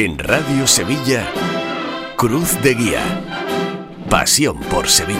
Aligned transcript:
En 0.00 0.16
Radio 0.16 0.64
Sevilla, 0.68 1.26
Cruz 2.16 2.62
de 2.62 2.74
Guía. 2.74 3.02
Pasión 4.08 4.60
por 4.70 4.86
Sevilla. 4.86 5.18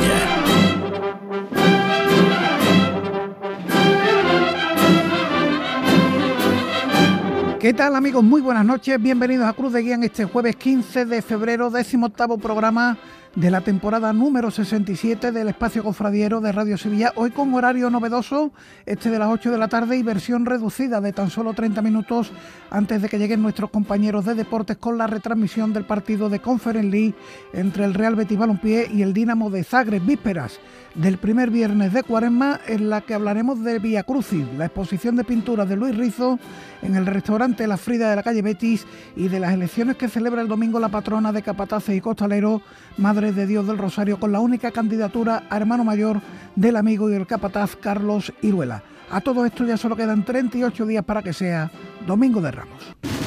¿Qué 7.58 7.74
tal 7.74 7.96
amigos? 7.96 8.22
Muy 8.22 8.40
buenas 8.40 8.64
noches, 8.64 9.02
bienvenidos 9.02 9.48
a 9.48 9.52
Cruz 9.52 9.72
de 9.72 9.82
Guía 9.82 9.96
en 9.96 10.04
este 10.04 10.26
jueves 10.26 10.54
15 10.54 11.06
de 11.06 11.22
febrero, 11.22 11.70
décimo 11.70 12.06
octavo 12.06 12.38
programa 12.38 12.96
de 13.34 13.50
la 13.50 13.60
temporada 13.60 14.12
número 14.12 14.50
67 14.50 15.32
del 15.32 15.48
espacio 15.48 15.84
cofradiero 15.84 16.40
de 16.40 16.52
Radio 16.52 16.78
Sevilla, 16.78 17.12
hoy 17.14 17.30
con 17.30 17.52
horario 17.54 17.90
novedoso, 17.90 18.52
este 18.86 19.10
de 19.10 19.18
las 19.18 19.28
8 19.28 19.50
de 19.50 19.58
la 19.58 19.68
tarde 19.68 19.96
y 19.96 20.02
versión 20.02 20.46
reducida 20.46 21.00
de 21.00 21.12
tan 21.12 21.30
solo 21.30 21.54
30 21.54 21.82
minutos 21.82 22.32
antes 22.70 23.02
de 23.02 23.08
que 23.08 23.18
lleguen 23.18 23.42
nuestros 23.42 23.70
compañeros 23.70 24.24
de 24.24 24.34
deportes 24.34 24.76
con 24.78 24.98
la 24.98 25.06
retransmisión 25.06 25.72
del 25.72 25.84
partido 25.84 26.28
de 26.28 26.40
Conference 26.40 26.88
League 26.88 27.14
entre 27.52 27.84
el 27.84 27.94
Real 27.94 28.16
Betis 28.16 28.38
Balompié 28.38 28.88
y 28.92 29.02
el 29.02 29.12
Dinamo 29.12 29.50
de 29.50 29.64
Zagreb, 29.64 30.04
vísperas 30.04 30.58
del 30.94 31.18
primer 31.18 31.50
viernes 31.50 31.92
de 31.92 32.02
Cuaresma 32.02 32.60
en 32.66 32.90
la 32.90 33.02
que 33.02 33.14
hablaremos 33.14 33.62
de 33.62 33.78
Via 33.78 34.02
Crucis, 34.02 34.44
la 34.56 34.64
exposición 34.64 35.16
de 35.16 35.24
pinturas 35.24 35.68
de 35.68 35.76
Luis 35.76 35.96
Rizo 35.96 36.38
en 36.82 36.96
el 36.96 37.06
restaurante 37.06 37.66
La 37.66 37.76
Frida 37.76 38.10
de 38.10 38.16
la 38.16 38.22
calle 38.22 38.42
Betis 38.42 38.86
y 39.14 39.28
de 39.28 39.38
las 39.38 39.52
elecciones 39.52 39.96
que 39.96 40.08
celebra 40.08 40.40
el 40.40 40.48
domingo 40.48 40.80
la 40.80 40.88
patrona 40.88 41.32
de 41.32 41.42
Capataces 41.42 41.96
y 41.96 42.00
Costalero, 42.00 42.62
Madre 42.96 43.17
de 43.18 43.48
Dios 43.48 43.66
del 43.66 43.78
Rosario, 43.78 44.20
con 44.20 44.30
la 44.30 44.38
única 44.38 44.70
candidatura 44.70 45.42
a 45.50 45.56
hermano 45.56 45.82
mayor 45.82 46.20
del 46.54 46.76
amigo 46.76 47.10
y 47.10 47.14
el 47.14 47.26
capataz 47.26 47.74
Carlos 47.74 48.32
Iruela. 48.42 48.84
A 49.10 49.20
todo 49.20 49.44
esto 49.44 49.64
ya 49.64 49.76
solo 49.76 49.96
quedan 49.96 50.24
38 50.24 50.86
días 50.86 51.04
para 51.04 51.22
que 51.22 51.32
sea 51.32 51.68
Domingo 52.06 52.40
de 52.40 52.52
Ramos. 52.52 53.17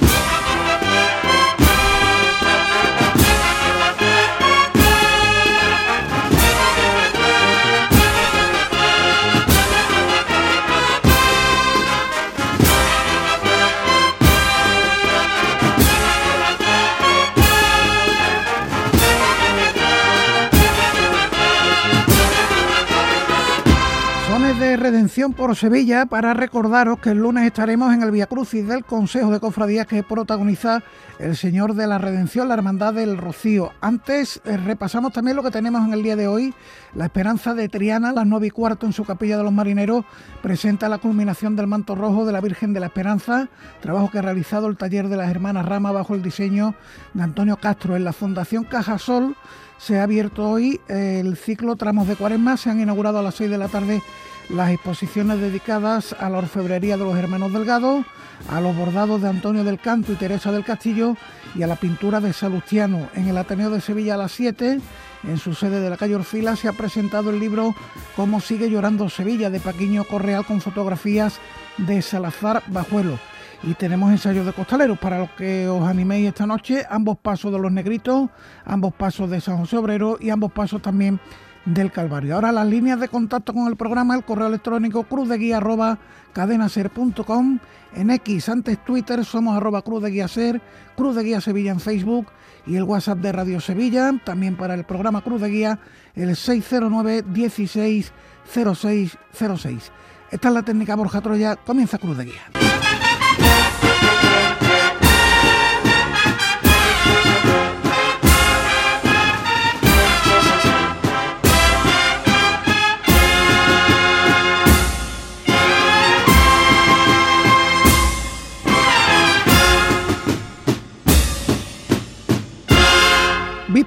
Por 25.35 25.57
Sevilla 25.57 26.05
para 26.05 26.34
recordaros 26.34 26.99
que 26.99 27.09
el 27.09 27.17
lunes 27.17 27.45
estaremos 27.45 27.93
en 27.93 28.01
el 28.01 28.12
Via 28.12 28.27
Crucis 28.27 28.65
del 28.65 28.85
Consejo 28.85 29.29
de 29.29 29.41
Cofradías 29.41 29.85
que 29.85 30.04
protagoniza 30.04 30.84
el 31.20 31.35
Señor 31.35 31.76
de 31.76 31.85
la 31.85 31.98
Redención, 31.98 32.48
la 32.48 32.54
Hermandad 32.54 32.93
del 32.93 33.17
Rocío. 33.17 33.71
Antes 33.82 34.41
eh, 34.45 34.55
repasamos 34.55 35.12
también 35.12 35.35
lo 35.35 35.43
que 35.43 35.51
tenemos 35.51 35.85
en 35.85 35.91
el 35.91 36.01
día 36.01 36.15
de 36.15 36.29
hoy. 36.29 36.54
La 36.95 37.05
Esperanza 37.05 37.54
de 37.54 37.67
Triana, 37.67 38.13
las 38.13 38.26
nueve 38.26 38.48
y 38.48 38.49
cuarto 38.51 38.85
en 38.85 38.93
su 38.93 39.04
capilla 39.04 39.37
de 39.37 39.43
los 39.43 39.51
marineros, 39.51 40.05
presenta 40.41 40.87
la 40.87 40.98
culminación 40.98 41.57
del 41.57 41.67
manto 41.67 41.93
rojo 41.93 42.26
de 42.26 42.32
la 42.32 42.39
Virgen 42.39 42.71
de 42.71 42.79
la 42.79 42.85
Esperanza, 42.85 43.49
trabajo 43.82 44.09
que 44.09 44.20
ha 44.20 44.21
realizado 44.21 44.67
el 44.67 44.77
taller 44.77 45.09
de 45.09 45.17
las 45.17 45.29
hermanas 45.29 45.65
Rama 45.65 45.91
bajo 45.91 46.15
el 46.15 46.23
diseño 46.23 46.73
de 47.13 47.23
Antonio 47.23 47.57
Castro 47.57 47.98
en 47.98 48.05
la 48.05 48.13
Fundación 48.13 48.63
Cajasol. 48.63 49.35
Se 49.77 49.99
ha 49.99 50.04
abierto 50.04 50.48
hoy 50.48 50.79
el 50.87 51.35
ciclo 51.35 51.76
Tramos 51.76 52.07
de 52.07 52.15
Cuaresma, 52.15 52.55
se 52.55 52.70
han 52.70 52.79
inaugurado 52.79 53.17
a 53.17 53.23
las 53.23 53.35
seis 53.35 53.49
de 53.49 53.57
la 53.57 53.67
tarde 53.67 54.01
las 54.49 54.71
exposiciones 54.71 55.39
dedicadas 55.39 56.13
a 56.20 56.29
la 56.29 56.39
orfebrería 56.39 56.97
de 56.97 57.03
los 57.03 57.17
hermanos 57.17 57.53
Delgado, 57.53 58.03
a 58.49 58.59
los 58.59 58.75
bordados 58.75 59.21
de 59.21 59.29
Antonio 59.29 59.63
del 59.63 59.79
Canto 59.79 60.11
y 60.11 60.15
Teresa 60.15 60.51
del 60.51 60.63
Castillo 60.63 61.15
y 61.55 61.63
a 61.63 61.67
la 61.67 61.75
pintura 61.75 62.20
de 62.20 62.33
Salustiano. 62.33 63.07
En 63.13 63.27
el 63.27 63.37
Ateneo 63.37 63.70
de 63.70 63.81
Sevilla 63.81 64.16
a 64.16 64.17
las 64.17 64.31
7, 64.31 64.79
en 65.23 65.38
su 65.38 65.53
sede 65.53 65.79
de 65.79 65.89
la 65.89 65.97
calle 65.97 66.16
Orfila, 66.16 66.55
se 66.55 66.67
ha 66.67 66.73
presentado 66.73 67.29
el 67.29 67.39
libro 67.39 67.75
Cómo 68.16 68.41
sigue 68.41 68.69
llorando 68.69 69.09
Sevilla 69.09 69.49
de 69.49 69.59
Paquiño 69.59 70.03
Correal 70.03 70.45
con 70.45 70.61
fotografías 70.61 71.39
de 71.77 72.01
Salazar 72.01 72.63
Bajuelo. 72.67 73.19
Y 73.63 73.75
tenemos 73.75 74.09
ensayos 74.09 74.45
de 74.45 74.53
costaleros 74.53 74.97
para 74.97 75.19
los 75.19 75.29
que 75.31 75.67
os 75.67 75.87
animéis 75.87 76.27
esta 76.27 76.47
noche, 76.47 76.83
ambos 76.89 77.17
pasos 77.19 77.51
de 77.51 77.59
los 77.59 77.71
negritos, 77.71 78.29
ambos 78.66 78.93
pasos 78.93 79.29
de 79.29 79.39
San 79.39 79.57
José 79.57 79.77
Obrero 79.77 80.17
y 80.19 80.31
ambos 80.31 80.51
pasos 80.51 80.81
también 80.81 81.19
del 81.66 81.91
Calvario. 81.91 82.35
Ahora 82.35 82.51
las 82.51 82.67
líneas 82.67 82.99
de 82.99 83.07
contacto 83.07 83.53
con 83.53 83.67
el 83.67 83.75
programa, 83.75 84.16
el 84.16 84.23
correo 84.23 84.47
electrónico 84.47 85.03
cruzdeguía 85.03 85.57
arroba 85.57 85.99
cadenaser.com, 86.33 87.59
en 87.94 88.09
X, 88.09 88.49
antes 88.49 88.83
Twitter, 88.83 89.25
somos 89.25 89.55
arroba 89.55 89.81
cruz 89.81 90.01
de 90.03 90.11
guía 90.11 90.27
ser, 90.27 90.61
cruz 90.95 91.16
de 91.16 91.23
guía 91.23 91.41
Sevilla 91.41 91.72
en 91.72 91.79
Facebook 91.79 92.27
y 92.66 92.75
el 92.75 92.83
WhatsApp 92.83 93.19
de 93.19 93.31
Radio 93.31 93.59
Sevilla, 93.59 94.11
también 94.23 94.55
para 94.55 94.73
el 94.75 94.83
programa 94.83 95.22
Cruz 95.22 95.41
de 95.41 95.49
Guía, 95.49 95.79
el 96.16 96.35
609 96.35 97.23
16 97.27 98.11
0606. 98.45 99.91
Esta 100.31 100.47
es 100.47 100.53
la 100.53 100.63
técnica 100.63 100.95
Borja 100.95 101.22
Troya, 101.22 101.55
comienza 101.55 101.97
Cruz 101.97 102.17
de 102.17 102.25
Guía. 102.25 102.70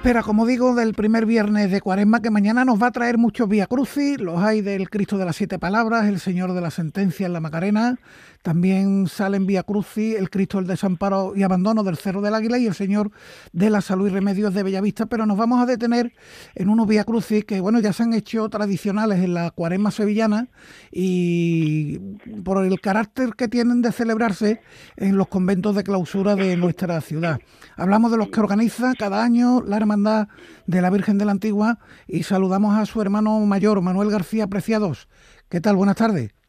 Víspera, 0.05 0.21
como 0.21 0.45
digo, 0.45 0.75
del 0.75 0.93
primer 0.93 1.25
viernes 1.25 1.71
de 1.71 1.81
Cuaresma, 1.81 2.21
que 2.21 2.29
mañana 2.29 2.63
nos 2.63 2.79
va 2.79 2.85
a 2.85 2.91
traer 2.91 3.17
muchos 3.17 3.49
Vía 3.49 3.65
Crucis, 3.65 4.19
los 4.19 4.39
hay 4.39 4.61
del 4.61 4.87
Cristo 4.91 5.17
de 5.17 5.25
las 5.25 5.35
Siete 5.35 5.57
Palabras, 5.57 6.05
el 6.05 6.19
Señor 6.19 6.53
de 6.53 6.61
la 6.61 6.69
Sentencia 6.69 7.25
en 7.25 7.33
la 7.33 7.39
Macarena, 7.39 7.97
también 8.45 9.07
salen 9.07 9.47
Vía 9.47 9.63
Crucis, 9.63 10.15
el 10.15 10.29
Cristo 10.29 10.59
del 10.59 10.67
Desamparo 10.67 11.33
y 11.35 11.41
Abandono 11.41 11.81
del 11.81 11.97
Cerro 11.97 12.21
del 12.21 12.35
Águila 12.35 12.59
y 12.59 12.67
el 12.67 12.75
Señor 12.75 13.09
de 13.53 13.71
la 13.71 13.81
Salud 13.81 14.05
y 14.05 14.11
Remedios 14.11 14.53
de 14.53 14.61
Bellavista, 14.61 15.07
pero 15.07 15.25
nos 15.25 15.35
vamos 15.35 15.63
a 15.63 15.65
detener 15.65 16.13
en 16.53 16.69
unos 16.69 16.85
Vía 16.85 17.05
Crucis 17.05 17.43
que, 17.43 17.59
bueno, 17.59 17.79
ya 17.79 17.91
se 17.91 18.03
han 18.03 18.13
hecho 18.13 18.47
tradicionales 18.49 19.23
en 19.23 19.33
la 19.33 19.49
Cuaresma 19.49 19.89
sevillana 19.89 20.49
y 20.91 21.97
por 22.43 22.63
el 22.63 22.79
carácter 22.81 23.31
que 23.35 23.47
tienen 23.47 23.81
de 23.81 23.91
celebrarse 23.91 24.61
en 24.95 25.17
los 25.17 25.27
conventos 25.27 25.75
de 25.75 25.83
clausura 25.83 26.35
de 26.35 26.55
nuestra 26.55 27.01
ciudad. 27.01 27.39
Hablamos 27.77 28.11
de 28.11 28.17
los 28.17 28.27
que 28.27 28.41
organiza 28.41 28.93
cada 28.93 29.23
año 29.23 29.63
la 29.65 29.77
Hermandad 29.77 30.27
de 30.67 30.81
la 30.83 30.91
Virgen 30.91 31.17
de 31.17 31.25
la 31.25 31.31
Antigua 31.31 31.79
y 32.07 32.21
saludamos 32.21 32.77
a 32.77 32.85
su 32.85 33.01
hermano 33.01 33.39
mayor, 33.39 33.81
Manuel 33.81 34.11
García 34.11 34.45
Preciados. 34.45 35.07
¿Qué 35.49 35.61
tal? 35.61 35.77
Buenas 35.77 35.95
tardes. 35.95 36.44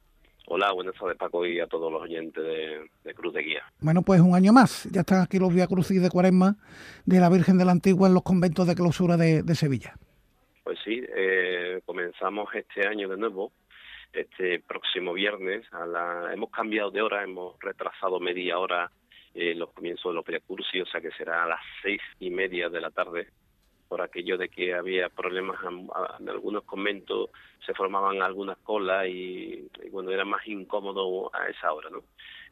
Hola, 0.48 0.70
buenas 0.70 0.94
tardes 0.94 1.16
Paco 1.16 1.44
y 1.44 1.58
a 1.58 1.66
todos 1.66 1.92
los 1.92 2.02
oyentes 2.02 2.42
de, 2.44 3.14
Cruz 3.14 3.34
de 3.34 3.42
Guía. 3.42 3.64
Bueno, 3.80 4.02
pues 4.02 4.20
un 4.20 4.36
año 4.36 4.52
más. 4.52 4.88
Ya 4.92 5.00
están 5.00 5.20
aquí 5.20 5.40
los 5.40 5.52
Vía 5.52 5.66
Crucis 5.66 6.00
de 6.00 6.08
Cuaresma 6.08 6.54
de 7.04 7.18
la 7.18 7.28
Virgen 7.28 7.58
de 7.58 7.64
la 7.64 7.72
Antigua 7.72 8.06
en 8.06 8.14
los 8.14 8.22
conventos 8.22 8.64
de 8.68 8.76
clausura 8.76 9.16
de, 9.16 9.42
Sevilla. 9.56 9.94
Pues 10.62 10.78
sí, 10.84 11.02
eh, 11.16 11.80
comenzamos 11.84 12.48
este 12.54 12.86
año 12.86 13.08
de 13.08 13.16
nuevo, 13.16 13.50
este 14.12 14.60
próximo 14.60 15.14
viernes. 15.14 15.66
A 15.72 15.84
la, 15.84 16.32
hemos 16.32 16.50
cambiado 16.50 16.92
de 16.92 17.02
hora, 17.02 17.24
hemos 17.24 17.58
retrasado 17.58 18.20
media 18.20 18.58
hora 18.60 18.92
eh, 19.34 19.52
los 19.56 19.72
comienzos 19.72 20.12
de 20.12 20.14
los 20.14 20.24
Vía 20.24 20.38
Crucis, 20.46 20.82
o 20.82 20.86
sea 20.86 21.00
que 21.00 21.10
será 21.18 21.42
a 21.42 21.48
las 21.48 21.60
seis 21.82 22.00
y 22.20 22.30
media 22.30 22.68
de 22.68 22.80
la 22.80 22.92
tarde 22.92 23.26
por 23.88 24.02
aquello 24.02 24.36
de 24.38 24.48
que 24.48 24.74
había 24.74 25.08
problemas 25.08 25.58
en, 25.64 26.28
algunos 26.28 26.64
conventos, 26.64 27.30
se 27.64 27.74
formaban 27.74 28.22
algunas 28.22 28.58
colas 28.58 29.06
y, 29.08 29.69
bueno, 29.91 30.10
era 30.10 30.24
más 30.24 30.47
incómodo 30.47 31.30
a 31.34 31.48
esa 31.48 31.72
hora, 31.72 31.91
¿no? 31.91 32.02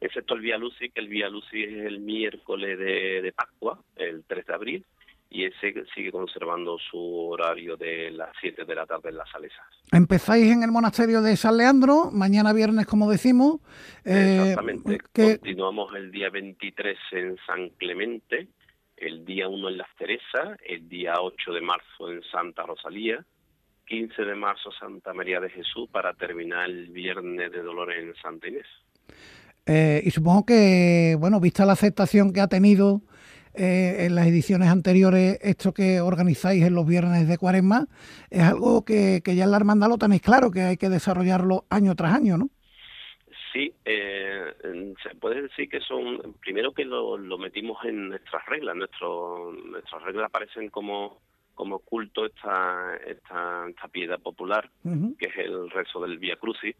Excepto 0.00 0.34
el 0.34 0.40
Vía 0.40 0.58
Lucis, 0.58 0.92
que 0.92 1.00
el 1.00 1.08
Vía 1.08 1.28
Lucis 1.28 1.68
es 1.68 1.86
el 1.86 2.00
miércoles 2.00 2.78
de, 2.78 3.22
de 3.22 3.32
Pascua, 3.32 3.78
el 3.96 4.24
3 4.26 4.46
de 4.46 4.54
abril, 4.54 4.86
y 5.34 5.44
ese 5.46 5.74
sigue 5.94 6.12
conservando 6.12 6.78
su 6.78 6.98
horario 6.98 7.76
de 7.76 8.12
las 8.12 8.30
7 8.40 8.64
de 8.64 8.74
la 8.74 8.86
tarde 8.86 9.08
en 9.08 9.16
las 9.16 9.28
Salesas. 9.30 9.64
Empezáis 9.90 10.52
en 10.52 10.62
el 10.62 10.70
monasterio 10.70 11.22
de 11.22 11.36
San 11.36 11.56
Leandro, 11.56 12.10
mañana 12.12 12.52
viernes, 12.52 12.86
como 12.86 13.10
decimos. 13.10 13.56
Eh, 14.04 14.38
Exactamente. 14.38 15.00
Continuamos 15.12 15.92
el 15.96 16.12
día 16.12 16.30
23 16.30 16.96
en 17.12 17.36
San 17.46 17.70
Clemente, 17.70 18.46
el 19.04 19.24
día 19.24 19.48
1 19.48 19.68
en 19.68 19.78
Las 19.78 19.88
Teresas, 19.98 20.58
el 20.66 20.88
día 20.88 21.14
8 21.20 21.52
de 21.52 21.60
marzo 21.60 22.10
en 22.10 22.22
Santa 22.32 22.62
Rosalía, 22.62 23.24
15 23.86 24.22
de 24.22 24.34
marzo 24.34 24.70
Santa 24.72 25.12
María 25.12 25.40
de 25.40 25.50
Jesús 25.50 25.88
para 25.92 26.14
terminar 26.14 26.70
el 26.70 26.88
Viernes 26.88 27.52
de 27.52 27.62
Dolores 27.62 28.02
en 28.02 28.14
Santa 28.22 28.48
Inés. 28.48 28.66
Eh, 29.66 30.02
y 30.04 30.10
supongo 30.10 30.46
que, 30.46 31.16
bueno, 31.18 31.38
vista 31.38 31.66
la 31.66 31.74
aceptación 31.74 32.32
que 32.32 32.40
ha 32.40 32.48
tenido 32.48 33.02
eh, 33.54 34.06
en 34.06 34.14
las 34.14 34.26
ediciones 34.26 34.68
anteriores 34.68 35.38
esto 35.42 35.72
que 35.72 36.00
organizáis 36.00 36.64
en 36.64 36.74
los 36.74 36.86
viernes 36.86 37.28
de 37.28 37.38
cuaresma, 37.38 37.86
es 38.30 38.42
algo 38.42 38.84
que, 38.84 39.20
que 39.22 39.36
ya 39.36 39.44
en 39.44 39.50
la 39.50 39.58
hermandad 39.58 39.88
lo 39.88 39.98
tenéis 39.98 40.22
claro, 40.22 40.50
que 40.50 40.62
hay 40.62 40.76
que 40.78 40.88
desarrollarlo 40.88 41.66
año 41.68 41.94
tras 41.94 42.14
año, 42.14 42.38
¿no? 42.38 42.50
Sí, 43.54 43.72
eh, 43.84 44.52
se 45.00 45.14
puede 45.14 45.42
decir 45.42 45.68
que 45.68 45.78
son, 45.78 46.34
primero 46.40 46.74
que 46.74 46.84
lo, 46.84 47.16
metimos 47.38 47.84
en 47.84 48.08
nuestras 48.08 48.44
reglas, 48.46 48.74
Nuestro, 48.74 49.52
nuestras 49.52 50.02
reglas 50.02 50.26
aparecen 50.26 50.70
como, 50.70 51.20
como 51.54 51.78
culto 51.78 52.26
esta, 52.26 52.96
esta, 53.06 53.68
esta 53.68 53.88
piedad 53.88 54.18
popular, 54.18 54.68
que 54.82 55.26
es 55.26 55.36
el 55.36 55.70
rezo 55.70 56.00
del 56.00 56.18
Via 56.18 56.34
Crucis. 56.34 56.74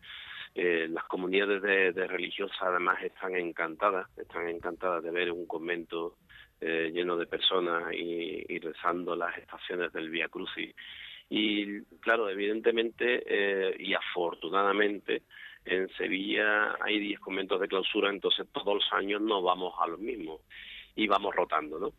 Eh, 0.57 0.89
las 0.91 1.05
comunidades 1.05 1.63
de, 1.63 2.07
religiosas 2.09 2.61
además 2.61 3.01
están 3.05 3.37
encantadas, 3.37 4.09
están 4.19 4.49
encantadas 4.49 5.05
de 5.05 5.13
ver 5.13 5.31
un 5.31 5.47
convento 5.47 6.17
eh, 6.61 6.91
lleno 6.93 7.17
de 7.17 7.27
personas 7.27 7.93
y, 7.93 8.47
y, 8.49 8.59
rezando 8.59 9.15
las 9.15 9.39
estaciones 9.39 9.93
del 9.93 10.11
Via 10.11 10.29
Crucis. 10.29 10.75
Y 11.31 11.83
claro, 12.01 12.29
evidentemente 12.29 13.23
eh, 13.27 13.77
y 13.79 13.95
afortunadamente, 13.95 15.23
en 15.65 15.89
Sevilla 15.97 16.77
hay 16.81 16.99
10 16.99 17.21
conventos 17.21 17.61
de 17.61 17.69
clausura, 17.69 18.11
entonces 18.11 18.47
todos 18.53 18.75
los 18.75 18.93
años 18.93 19.21
no 19.21 19.43
vamos 19.43 19.75
a 19.81 19.87
los 19.87 19.99
mismos 19.99 20.41
y 20.95 21.07
vamos 21.07 21.35
rotando, 21.35 21.79
¿no? 21.79 21.93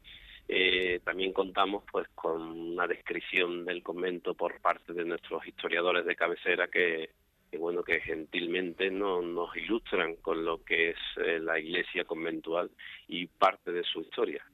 Eh, 0.48 1.00
también 1.04 1.34
contamos 1.34 1.84
pues 1.92 2.08
con 2.14 2.42
una 2.42 2.86
descripción 2.86 3.66
del 3.66 3.82
convento 3.82 4.36
por 4.36 4.62
parte 4.62 4.94
de 4.94 5.04
nuestros 5.04 5.46
historiadores 5.48 6.06
de 6.06 6.16
cabecera 6.16 6.68
que, 6.68 7.10
bueno 7.58 7.84
que 7.84 8.00
gentilmente 8.02 8.92
no, 8.92 9.24
nos 9.24 9.56
ilustran 9.58 10.18
con 10.18 10.46
lo 10.46 10.64
que 10.64 10.92
es 10.92 10.98
eh, 11.18 11.40
la 11.40 11.60
iglesia 11.60 12.04
conventual 12.04 12.70
y 13.08 13.26
parte 13.26 13.72
de 13.72 13.84
su 13.84 14.02
historia 14.02 14.46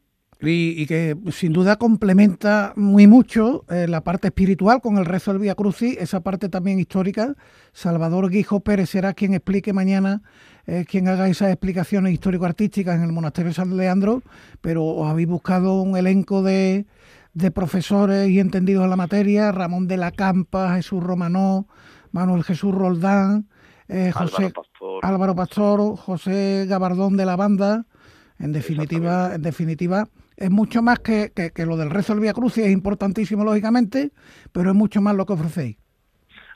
y, 0.41 0.85
que 0.87 1.15
sin 1.31 1.53
duda 1.53 1.75
complementa 1.75 2.73
muy 2.75 3.05
mucho 3.05 3.63
eh, 3.69 3.87
la 3.87 4.01
parte 4.01 4.29
espiritual 4.29 4.81
con 4.81 4.97
el 4.97 5.05
rezo 5.05 5.31
del 5.31 5.41
Vía 5.41 5.55
Crucis, 5.55 5.97
esa 5.99 6.21
parte 6.21 6.49
también 6.49 6.79
histórica. 6.79 7.35
Salvador 7.73 8.29
Guijo 8.29 8.59
Pérez 8.61 8.89
será 8.89 9.13
quien 9.13 9.33
explique 9.33 9.71
mañana, 9.71 10.23
eh, 10.65 10.85
quien 10.87 11.07
haga 11.07 11.27
esas 11.27 11.49
explicaciones 11.51 12.13
histórico-artísticas 12.13 12.95
en 12.95 13.03
el 13.03 13.11
Monasterio 13.11 13.49
de 13.49 13.55
San 13.55 13.77
Leandro, 13.77 14.23
pero 14.61 14.83
os 14.83 15.09
habéis 15.09 15.27
buscado 15.27 15.81
un 15.81 15.95
elenco 15.95 16.41
de, 16.41 16.85
de 17.33 17.51
profesores 17.51 18.29
y 18.29 18.39
entendidos 18.39 18.83
en 18.83 18.89
la 18.89 18.95
materia, 18.95 19.51
Ramón 19.51 19.87
de 19.87 19.97
la 19.97 20.11
Campa, 20.11 20.75
Jesús 20.75 21.03
Romanó, 21.03 21.67
Manuel 22.11 22.43
Jesús 22.43 22.73
Roldán, 22.73 23.47
eh, 23.87 24.11
José 24.11 24.51
Álvaro 25.01 25.35
Pastor, 25.35 25.97
José 25.97 26.65
Gabardón 26.67 27.17
de 27.17 27.25
la 27.25 27.35
Banda. 27.35 27.85
En 28.39 28.53
definitiva, 28.53 29.35
en 29.35 29.41
definitiva, 29.43 30.07
es 30.41 30.49
mucho 30.49 30.81
más 30.81 30.99
que, 30.99 31.31
que, 31.33 31.65
lo 31.65 31.77
del 31.77 31.91
rezo 31.91 32.13
del 32.13 32.21
Vía 32.21 32.33
Cruz, 32.33 32.57
es 32.57 32.71
importantísimo 32.71 33.43
lógicamente, 33.43 34.09
pero 34.51 34.69
es 34.69 34.75
mucho 34.75 34.99
más 35.01 35.15
lo 35.15 35.25
que 35.25 35.33
ofrecéis. 35.33 35.77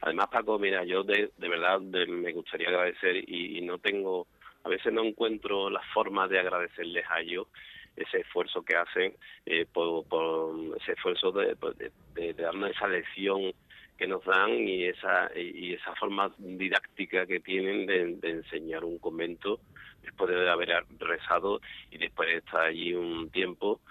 Además, 0.02 0.28
Paco, 0.32 0.60
mira, 0.60 0.84
yo 0.84 1.04
de, 1.04 1.32
de 1.38 1.50
verdad 1.50 1.80
me 1.80 2.34
gustaría 2.34 2.70
agradecer 2.70 3.18
y, 3.30 3.62
no 3.62 3.78
tengo, 3.78 4.28
a 4.64 4.70
veces 4.70 4.92
no 4.92 5.04
encuentro 5.04 5.70
la 5.70 5.82
forma 5.94 6.28
de 6.28 6.40
agradecerles 6.40 7.06
a 7.10 7.22
ellos 7.22 7.48
ese 7.96 8.20
esfuerzo 8.20 8.62
que 8.64 8.76
hacen, 8.76 9.16
eh, 9.46 9.66
por, 9.72 10.04
ese 10.82 10.92
esfuerzo 10.94 11.32
de, 11.32 11.56
de, 12.14 12.34
darnos 12.34 12.72
esa 12.72 12.88
lección 12.88 13.54
que 13.98 14.08
nos 14.08 14.24
dan 14.26 14.52
y 14.52 14.86
esa 14.86 15.32
y 15.36 15.74
esa 15.74 15.96
forma 15.96 16.34
didáctica 16.38 17.26
que 17.26 17.40
tienen 17.40 17.86
de 17.86 18.30
enseñar 18.30 18.84
un 18.84 19.00
convento 19.00 19.60
después 20.06 20.30
de 20.30 20.50
haber 20.50 20.86
rezado 21.00 21.62
y 21.92 21.98
después 21.98 22.30
de 22.30 22.38
estar 22.38 22.62
allí 22.62 22.94
un 22.94 23.30
tiempo, 23.30 23.82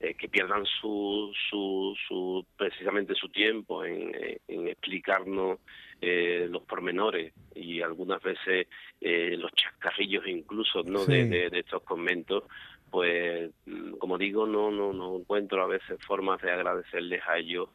eh, 0.00 0.14
que 0.14 0.28
pierdan 0.28 0.64
su, 0.64 1.30
su, 1.50 1.94
su, 2.08 2.46
precisamente 2.56 3.14
su 3.14 3.28
tiempo 3.28 3.84
en, 3.84 4.12
en 4.48 4.68
explicarnos 4.68 5.58
eh, 6.00 6.46
los 6.50 6.62
pormenores 6.62 7.34
y 7.54 7.82
algunas 7.82 8.22
veces 8.22 8.66
eh, 9.00 9.36
los 9.38 9.52
chascarrillos 9.52 10.26
incluso 10.26 10.82
no 10.84 11.04
de, 11.04 11.26
de, 11.26 11.58
estos 11.58 11.82
conventos 11.82 12.44
pues 12.90 13.50
como 13.98 14.16
digo 14.16 14.46
no 14.46 14.70
no 14.70 14.94
no 14.94 15.16
encuentro 15.16 15.62
a 15.62 15.66
veces 15.66 16.02
formas 16.06 16.40
de 16.40 16.50
agradecerles 16.50 17.20
a 17.28 17.36
ellos 17.36 17.68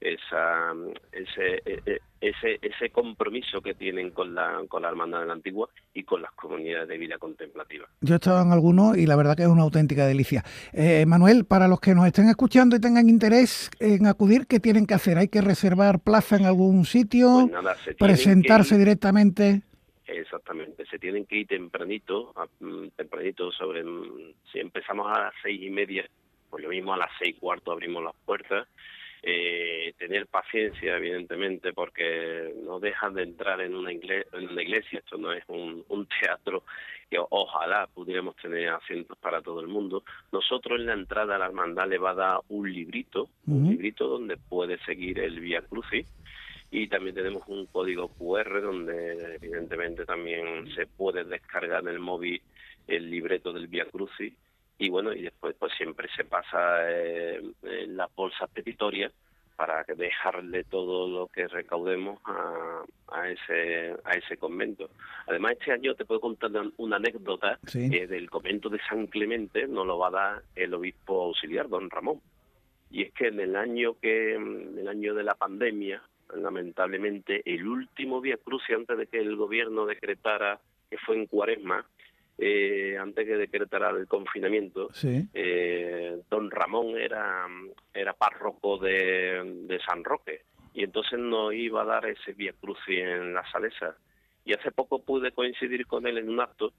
esa, 0.00 0.72
ese, 1.12 1.62
e, 1.64 1.82
e, 1.86 2.00
ese, 2.20 2.58
ese 2.62 2.90
compromiso 2.90 3.60
que 3.60 3.74
tienen 3.74 4.10
con 4.10 4.34
la, 4.34 4.62
con 4.68 4.82
la 4.82 4.88
Hermandad 4.88 5.20
de 5.20 5.26
la 5.26 5.32
Antigua 5.32 5.68
y 5.94 6.04
con 6.04 6.22
las 6.22 6.32
comunidades 6.32 6.88
de 6.88 6.98
vida 6.98 7.18
contemplativa. 7.18 7.86
Yo 8.00 8.14
he 8.14 8.16
estado 8.16 8.42
en 8.42 8.52
algunos 8.52 8.96
y 8.96 9.06
la 9.06 9.16
verdad 9.16 9.36
que 9.36 9.42
es 9.42 9.48
una 9.48 9.62
auténtica 9.62 10.06
delicia. 10.06 10.44
Eh, 10.72 11.04
Manuel, 11.06 11.44
para 11.44 11.68
los 11.68 11.80
que 11.80 11.94
nos 11.94 12.06
estén 12.06 12.28
escuchando 12.28 12.76
y 12.76 12.80
tengan 12.80 13.08
interés 13.08 13.70
en 13.80 14.06
acudir, 14.06 14.46
¿qué 14.46 14.60
tienen 14.60 14.86
que 14.86 14.94
hacer? 14.94 15.18
¿Hay 15.18 15.28
que 15.28 15.40
reservar 15.40 16.00
plaza 16.00 16.36
en 16.36 16.46
algún 16.46 16.84
sitio? 16.84 17.48
Pues 17.50 17.96
¿Presentarse 17.96 18.78
directamente? 18.78 19.62
Exactamente, 20.06 20.86
se 20.86 20.98
tienen 20.98 21.26
que 21.26 21.36
ir 21.36 21.46
tempranito, 21.46 22.32
mm, 22.60 22.88
tempranito 22.96 23.52
sobre, 23.52 23.84
mm, 23.84 24.32
si 24.50 24.58
empezamos 24.58 25.06
a 25.06 25.24
las 25.24 25.34
seis 25.42 25.60
y 25.62 25.68
media, 25.68 26.08
pues 26.48 26.62
lo 26.62 26.70
mismo 26.70 26.94
a 26.94 26.96
las 26.96 27.10
seis 27.18 27.36
y 27.36 27.38
cuarto 27.38 27.72
abrimos 27.72 28.02
las 28.02 28.14
puertas 28.24 28.66
eh, 29.22 29.94
tener 29.98 30.26
paciencia, 30.26 30.96
evidentemente, 30.96 31.72
porque 31.72 32.54
no 32.64 32.78
dejan 32.78 33.14
de 33.14 33.24
entrar 33.24 33.60
en 33.60 33.74
una, 33.74 33.92
iglesia, 33.92 35.00
esto 35.00 35.18
no 35.18 35.32
es 35.32 35.44
un, 35.48 35.84
teatro 36.20 36.62
que 37.10 37.18
ojalá 37.30 37.86
pudiéramos 37.86 38.36
tener 38.36 38.68
asientos 38.68 39.16
para 39.18 39.40
todo 39.40 39.60
el 39.60 39.68
mundo. 39.68 40.04
Nosotros 40.30 40.78
en 40.78 40.86
la 40.86 40.92
entrada 40.92 41.36
a 41.36 41.38
la 41.38 41.46
hermandad 41.46 41.88
le 41.88 41.98
va 41.98 42.10
a 42.10 42.14
dar 42.14 42.40
un 42.48 42.70
librito, 42.72 43.28
un 43.46 43.70
librito 43.70 44.08
donde 44.08 44.36
puede 44.36 44.78
seguir 44.84 45.18
el 45.18 45.40
Vía 45.40 45.62
Crucis, 45.62 46.06
y 46.70 46.86
también 46.88 47.14
tenemos 47.14 47.42
un 47.48 47.66
código 47.66 48.08
QR 48.08 48.60
donde 48.60 49.36
evidentemente 49.36 50.04
también 50.04 50.70
se 50.74 50.86
puede 50.86 51.24
descargar 51.24 51.82
en 51.82 51.88
el 51.88 51.98
móvil 51.98 52.42
el 52.86 53.10
libreto 53.10 53.52
del 53.52 53.68
Vía 53.68 53.86
Crucis 53.86 54.34
y 54.78 54.88
bueno, 54.88 55.12
y 55.12 55.22
después 55.22 55.56
pues 55.58 55.72
siempre 55.76 56.08
se 56.16 56.24
pasa 56.24 56.90
eh, 56.90 57.42
en 57.62 57.96
la 57.96 58.08
bolsa 58.14 58.46
petitoria 58.46 59.10
para 59.56 59.82
dejarle 59.82 60.62
todo 60.62 61.08
lo 61.08 61.26
que 61.26 61.48
recaudemos 61.48 62.20
a, 62.24 62.84
a, 63.08 63.28
ese 63.28 63.92
a 64.04 64.12
ese 64.12 64.36
convento. 64.36 64.88
Además, 65.26 65.56
este 65.58 65.72
año 65.72 65.96
te 65.96 66.04
puedo 66.04 66.20
contar 66.20 66.52
una 66.76 66.96
anécdota 66.96 67.58
del 67.72 68.30
convento 68.30 68.68
de 68.68 68.78
San 68.88 69.08
Clemente, 69.08 69.66
nos 69.66 69.84
lo 69.84 69.98
va 69.98 70.08
a 70.08 70.10
dar 70.12 70.42
el 70.54 70.72
obispo 70.74 71.24
auxiliar, 71.24 71.68
don 71.68 71.90
Ramón. 71.90 72.20
Y 72.92 73.02
es 73.02 73.12
que 73.12 73.26
en 73.26 73.40
el 73.40 73.56
año 73.56 73.98
que 74.00 74.34
en 74.34 74.78
el 74.78 74.86
año 74.86 75.12
de 75.12 75.24
la 75.24 75.34
pandemia, 75.34 76.00
lamentablemente, 76.36 77.42
el 77.44 77.66
último 77.66 78.20
día 78.20 78.36
cruce 78.36 78.74
antes 78.74 78.96
de 78.96 79.08
que 79.08 79.18
el 79.18 79.34
gobierno 79.34 79.86
decretara 79.86 80.60
que 80.88 80.98
fue 80.98 81.16
en 81.16 81.26
Cuaresma, 81.26 81.84
eh, 82.38 82.96
antes 82.98 83.26
que 83.26 83.36
decretara 83.36 83.90
el 83.90 84.06
confinamiento, 84.06 84.88
eh, 85.34 86.20
don 86.30 86.50
Ramón 86.50 86.96
era, 86.96 87.46
era 87.92 88.12
párroco 88.12 88.78
de, 88.78 89.42
de, 89.66 89.80
San 89.80 90.04
Roque 90.04 90.42
y 90.72 90.84
entonces 90.84 91.18
nos 91.18 91.52
iba 91.52 91.82
a 91.82 91.86
dar 91.86 92.06
ese 92.06 92.32
Via 92.34 92.52
Crucis 92.52 93.00
en 93.00 93.34
la 93.34 93.44
Salesa. 93.50 93.96
Y 94.44 94.54
hace 94.54 94.70
poco 94.70 95.02
pude 95.02 95.32
coincidir 95.32 95.86
con 95.86 96.06
él 96.06 96.18
en 96.18 96.28
un 96.28 96.40
acto 96.40 96.72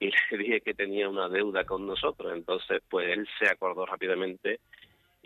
y 0.00 0.10
le 0.32 0.38
dije 0.38 0.60
que 0.60 0.74
tenía 0.74 1.08
una 1.08 1.28
deuda 1.28 1.64
con 1.64 1.86
nosotros. 1.86 2.32
Entonces, 2.34 2.82
pues 2.88 3.08
él 3.08 3.28
se 3.38 3.48
acordó 3.48 3.86
rápidamente 3.86 4.60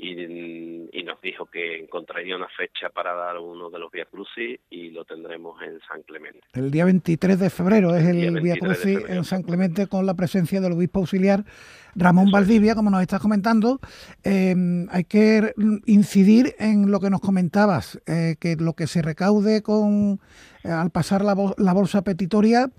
y, 0.02 1.02
nos 1.04 1.20
dijo 1.22 1.46
que 1.46 1.78
encontraría 1.78 2.36
una 2.36 2.48
fecha 2.56 2.88
para 2.90 3.12
dar 3.14 3.36
uno 3.38 3.68
de 3.68 3.78
los 3.80 3.90
Via 3.90 4.04
Crucis 4.04 4.60
y 4.70 4.90
lo 4.90 5.04
tendremos 5.04 5.60
en 5.62 5.80
San 5.88 6.02
Clemente. 6.02 6.40
El 6.52 6.70
día 6.70 6.84
23 6.84 7.38
de 7.38 7.50
febrero 7.50 7.96
es 7.96 8.06
el, 8.06 8.40
Via 8.40 8.56
Crucis 8.56 8.98
en 9.08 9.24
San 9.24 9.42
Clemente 9.42 9.88
con 9.88 10.06
la 10.06 10.14
presencia 10.14 10.60
del 10.60 10.72
obispo 10.72 11.00
auxiliar 11.00 11.44
Ramón 11.94 12.30
Valdivia, 12.30 12.74
como 12.74 12.90
nos 12.90 13.02
estás 13.02 13.20
comentando. 13.20 13.80
Eh, 14.22 14.54
hay 14.90 15.04
que 15.04 15.52
incidir 15.86 16.54
en 16.58 16.90
lo 16.90 17.00
que 17.00 17.10
nos 17.10 17.20
comentabas, 17.20 18.00
eh, 18.06 18.36
que 18.38 18.56
lo 18.56 18.74
que 18.74 18.86
se 18.86 19.02
recaude 19.02 19.62
con 19.62 20.20
eh, 20.62 20.70
al 20.70 20.90
pasar 20.90 21.24
la, 21.24 21.34
bolsa 21.34 22.02
petitoria 22.02 22.70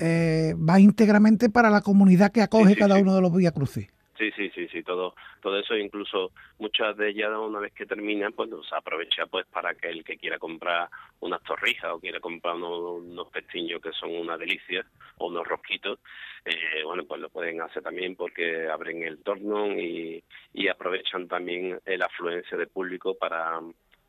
va 0.00 0.80
íntegramente 0.80 1.50
para 1.50 1.70
la 1.70 1.80
comunidad 1.80 2.30
que 2.30 2.42
acoge 2.42 2.76
cada 2.76 2.98
uno 2.98 3.14
de 3.14 3.20
los 3.20 3.34
Via 3.34 3.52
Crucis. 3.52 3.88
Sí, 4.18 4.32
sí, 4.32 4.50
sí, 4.50 4.66
sí, 4.66 4.82
todo, 4.82 5.14
todo 5.40 5.60
eso, 5.60 5.76
incluso 5.76 6.32
muchas 6.58 6.96
de 6.96 7.10
ellas 7.10 7.30
una 7.38 7.60
vez 7.60 7.72
que 7.72 7.86
terminan, 7.86 8.32
pues 8.32 8.50
se 8.68 8.74
aprovecha 8.74 9.26
pues 9.26 9.46
para 9.46 9.74
que 9.76 9.88
el 9.88 10.02
que 10.02 10.16
quiera 10.16 10.40
comprar 10.40 10.88
unas 11.20 11.40
torrijas 11.44 11.92
o 11.92 12.00
quiera 12.00 12.18
comprar 12.18 12.56
unos, 12.56 13.00
unos 13.02 13.28
pestiños 13.28 13.80
que 13.80 13.92
son 13.92 14.10
una 14.16 14.36
delicia 14.36 14.84
o 15.18 15.28
unos 15.28 15.46
rosquitos, 15.46 16.00
eh, 16.44 16.82
bueno, 16.84 17.04
pues 17.04 17.20
lo 17.20 17.30
pueden 17.30 17.60
hacer 17.62 17.80
también 17.80 18.16
porque 18.16 18.68
abren 18.68 19.04
el 19.04 19.22
torno 19.22 19.68
y, 19.68 20.24
aprovechan 20.68 21.28
también 21.28 21.80
la 21.86 22.06
afluencia 22.06 22.58
de 22.58 22.66
público 22.66 23.14
para 23.14 23.60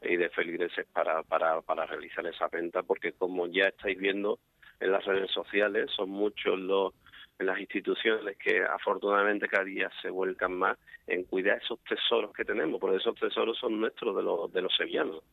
y 0.01 0.15
de 0.17 0.29
feligreses 0.29 0.85
para, 0.91 1.23
para, 1.23 1.61
para 1.61 1.85
realizar 1.85 2.25
esa 2.25 2.47
venta, 2.47 2.83
porque 2.83 3.13
como 3.13 3.47
ya 3.47 3.67
estáis 3.67 3.97
viendo 3.97 4.39
en 4.79 4.91
las 4.91 5.05
redes 5.05 5.31
sociales, 5.31 5.89
son 5.95 6.09
muchos 6.09 6.59
los 6.59 6.93
en 7.39 7.45
las 7.45 7.59
instituciones 7.59 8.37
que 8.37 8.61
afortunadamente 8.63 9.47
cada 9.47 9.63
día 9.63 9.89
se 10.01 10.09
vuelcan 10.09 10.53
más 10.53 10.77
en 11.07 11.23
cuidar 11.23 11.59
esos 11.63 11.79
tesoros 11.85 12.33
que 12.33 12.43
tenemos, 12.45 12.79
porque 12.79 12.97
esos 12.97 13.15
tesoros 13.15 13.57
son 13.57 13.79
nuestros 13.79 14.15
de 14.15 14.21
los, 14.21 14.51
de 14.51 14.61
los 14.61 14.75
sevillanos. 14.75 15.23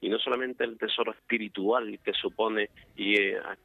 Y 0.00 0.10
no 0.10 0.18
solamente 0.18 0.64
el 0.64 0.76
tesoro 0.76 1.12
espiritual 1.12 1.98
que 2.04 2.12
supone 2.12 2.68
y, 2.94 3.16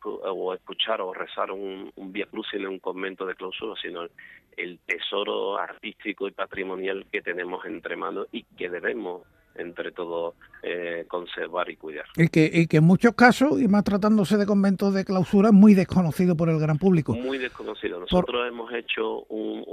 o 0.02 0.54
escuchar 0.54 1.02
o 1.02 1.14
rezar 1.14 1.52
un, 1.52 1.92
Via 1.98 2.28
en 2.54 2.68
un 2.68 2.80
convento 2.80 3.26
de 3.26 3.36
clausura, 3.36 3.76
sino 3.82 4.08
el 4.56 4.80
tesoro 4.80 5.58
artístico 5.58 6.28
y 6.28 6.32
patrimonial 6.32 7.06
que 7.12 7.22
tenemos 7.22 7.66
entre 7.66 7.96
manos 7.96 8.28
y 8.32 8.44
que 8.44 8.70
debemos 8.70 9.24
entre 9.56 9.92
todos 9.92 10.36
eh, 10.64 11.06
conservar 11.08 11.70
y 11.70 11.76
cuidar. 11.76 12.06
Y 12.16 12.30
que, 12.30 12.50
y 12.52 12.68
que 12.68 12.78
en 12.78 12.84
muchos 12.84 13.14
casos, 13.16 13.62
y 13.62 13.68
más 13.68 13.84
tratándose 13.84 14.38
de 14.38 14.46
conventos 14.46 14.94
de 14.94 15.06
clausura, 15.06 15.50
es 15.50 15.54
muy 15.54 15.74
desconocido 15.74 16.36
por 16.36 16.50
el 16.50 16.60
gran 16.60 16.78
público. 16.78 17.14
Muy 17.14 17.38
desconocido. 17.38 18.00
Nosotros 18.00 18.48
hemos 18.48 18.72
hecho 18.74 19.24
un, 19.24 19.64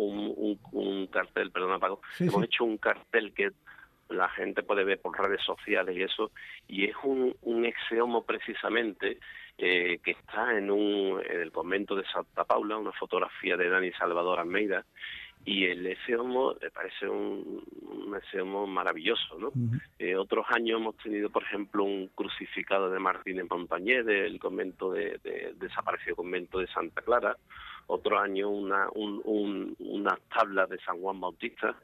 un, 0.72 1.06
cartel, 1.08 1.50
perdona 1.50 1.78
Paco, 1.78 2.00
hemos 2.18 2.44
hecho 2.44 2.64
un 2.64 2.78
cartel 2.78 3.32
que 3.32 3.50
la 4.08 4.28
gente 4.28 4.62
puede 4.62 4.84
ver 4.84 5.00
por 5.00 5.18
redes 5.18 5.42
sociales 5.44 5.96
y 5.96 6.02
eso, 6.02 6.30
y 6.68 6.84
es 6.84 6.94
un, 7.02 7.34
un 7.42 7.64
exeomo 7.64 8.24
precisamente 8.24 9.18
eh, 9.58 9.98
que 10.04 10.12
está 10.12 10.56
en, 10.56 10.70
un, 10.70 11.20
en 11.28 11.40
el 11.40 11.50
convento 11.50 11.96
de 11.96 12.04
Santa 12.12 12.44
Paula, 12.44 12.76
una 12.76 12.92
fotografía 12.92 13.56
de 13.56 13.68
Dani 13.68 13.90
Salvador 13.92 14.38
Almeida, 14.38 14.84
y 15.46 15.64
el 15.64 15.86
ese 15.86 16.16
homo 16.16 16.54
me 16.60 16.70
parece 16.72 17.08
un, 17.08 17.62
un 17.82 18.16
ese 18.16 18.42
maravilloso, 18.42 19.38
¿no? 19.38 19.52
Eh, 19.96 20.16
otros 20.16 20.44
años 20.50 20.80
hemos 20.80 20.96
tenido, 20.96 21.30
por 21.30 21.44
ejemplo, 21.44 21.84
un 21.84 22.08
crucificado 22.08 22.90
de 22.90 22.98
Martín 22.98 23.38
en 23.38 23.46
Montañé 23.48 24.02
del 24.02 24.40
convento 24.40 24.90
de, 24.90 25.20
desaparecido 25.54 26.16
convento 26.16 26.58
de 26.58 26.66
Santa 26.66 27.00
Clara, 27.00 27.36
otro 27.86 28.18
año 28.18 28.50
una, 28.50 28.88
un, 28.96 29.76
unas 29.78 30.20
tablas 30.36 30.68
de 30.68 30.80
San 30.80 31.00
Juan 31.00 31.20
Bautista 31.20 31.76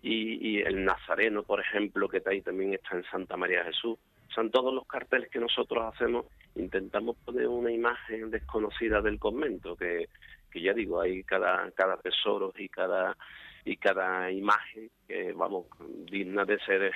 y, 0.00 0.52
y, 0.52 0.60
el 0.62 0.82
Nazareno, 0.82 1.42
por 1.42 1.60
ejemplo, 1.60 2.08
que 2.08 2.22
ahí 2.24 2.40
también 2.40 2.72
está 2.72 2.96
en 2.96 3.04
Santa 3.04 3.36
María 3.36 3.64
Jesús. 3.64 3.98
Son 4.34 4.50
todos 4.50 4.72
los 4.72 4.86
carteles 4.86 5.28
que 5.28 5.40
nosotros 5.40 5.92
hacemos, 5.92 6.24
intentamos 6.54 7.16
poner 7.18 7.48
una 7.48 7.70
imagen 7.70 8.30
desconocida 8.30 9.02
del 9.02 9.18
convento, 9.18 9.76
que 9.76 10.08
que 10.50 10.60
ya 10.62 10.72
digo, 10.72 11.00
hay 11.00 11.22
cada, 11.24 11.70
cada 11.72 11.96
tesoro 11.96 12.52
y 12.56 12.68
cada 12.68 13.16
y 13.64 13.76
cada 13.76 14.30
imagen 14.30 14.90
que 15.06 15.32
vamos 15.32 15.66
digna 16.10 16.44
de 16.44 16.58
ser 16.60 16.92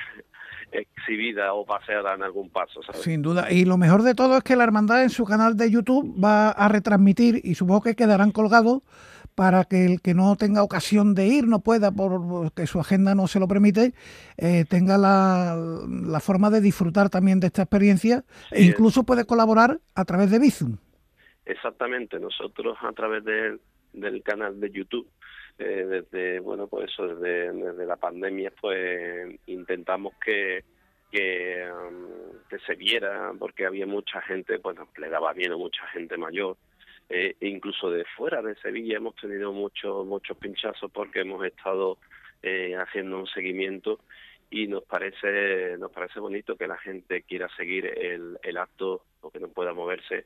exhibida 0.73 1.53
o 1.53 1.65
paseada 1.65 2.15
en 2.15 2.23
algún 2.23 2.51
paso. 2.51 2.81
Sin 2.95 3.23
duda. 3.23 3.51
Y 3.53 3.65
lo 3.65 3.77
mejor 3.77 4.03
de 4.03 4.15
todo 4.15 4.37
es 4.37 4.43
que 4.45 4.57
la 4.57 4.65
hermandad 4.65 5.03
en 5.03 5.11
su 5.11 5.25
canal 5.25 5.57
de 5.57 5.71
YouTube 5.71 6.15
va 6.23 6.51
a 6.51 6.69
retransmitir 6.69 7.41
y 7.45 7.55
supongo 7.55 7.83
que 7.83 7.95
quedarán 7.95 8.31
colgados 8.31 8.83
para 9.35 9.65
que 9.65 9.85
el 9.85 10.01
que 10.01 10.15
no 10.15 10.37
tenga 10.37 10.63
ocasión 10.63 11.15
de 11.15 11.27
ir, 11.27 11.49
no 11.49 11.59
pueda, 11.59 11.91
porque 11.91 12.67
su 12.69 12.79
agenda 12.79 13.17
no 13.17 13.27
se 13.27 13.41
lo 13.41 13.49
permite, 13.49 13.93
eh, 14.37 14.65
tenga 14.69 14.97
la, 14.97 15.57
la, 15.89 16.21
forma 16.21 16.51
de 16.51 16.61
disfrutar 16.61 17.11
también 17.11 17.41
de 17.41 17.49
esta 17.49 17.63
experiencia 17.63 18.25
e 18.53 18.63
incluso 18.63 19.03
puede 19.03 19.25
colaborar 19.25 19.81
a 19.97 20.05
través 20.05 20.31
de 20.31 20.39
Bizum. 20.39 20.77
Exactamente, 21.47 22.19
nosotros 22.19 22.77
a 22.81 22.93
través 22.93 23.23
del 23.25 24.23
canal 24.23 24.59
de 24.59 24.71
YouTube, 24.71 25.09
eh, 25.59 25.85
desde, 25.87 26.41
bueno, 26.41 26.67
pues 26.67 26.91
eso, 26.91 27.07
desde, 27.07 27.53
desde, 27.53 27.87
la 27.87 27.97
pandemia, 27.97 28.51
pues 28.61 29.39
intentamos 29.47 30.15
que, 30.25 30.65
que, 31.11 31.69
um, 31.71 32.59
se 32.67 32.75
viera, 32.77 33.33
porque 33.39 33.67
había 33.67 33.87
mucha 33.87 34.21
gente, 34.23 34.57
bueno, 34.59 34.89
le 34.97 35.09
daba 35.09 35.31
a 35.31 35.57
mucha 35.57 35.87
gente 35.89 36.17
mayor, 36.17 36.57
eh, 37.09 37.37
incluso 37.41 37.91
de 37.91 38.05
fuera 38.17 38.41
de 38.41 38.57
Sevilla 38.57 38.97
hemos 38.97 39.15
tenido 39.17 39.53
muchos 39.53 40.07
muchos 40.07 40.39
pinchazos 40.39 40.91
porque 40.91 41.21
hemos 41.21 41.45
estado 41.45 41.99
eh, 42.43 42.75
haciendo 42.77 43.19
un 43.19 43.27
seguimiento 43.27 44.01
y 44.51 44.67
nos 44.69 44.85
parece 44.85 45.77
nos 45.77 45.93
parece 45.93 46.19
bonito 46.21 46.57
que 46.57 46.67
la 46.67 46.79
gente 46.79 47.23
quiera 47.23 47.49
seguir 47.57 47.87
el, 47.87 48.39
el 48.43 48.57
acto 48.57 49.05
o 49.21 49.31
que 49.31 49.39
no 49.39 49.49
pueda 49.49 49.75
moverse 49.75 50.25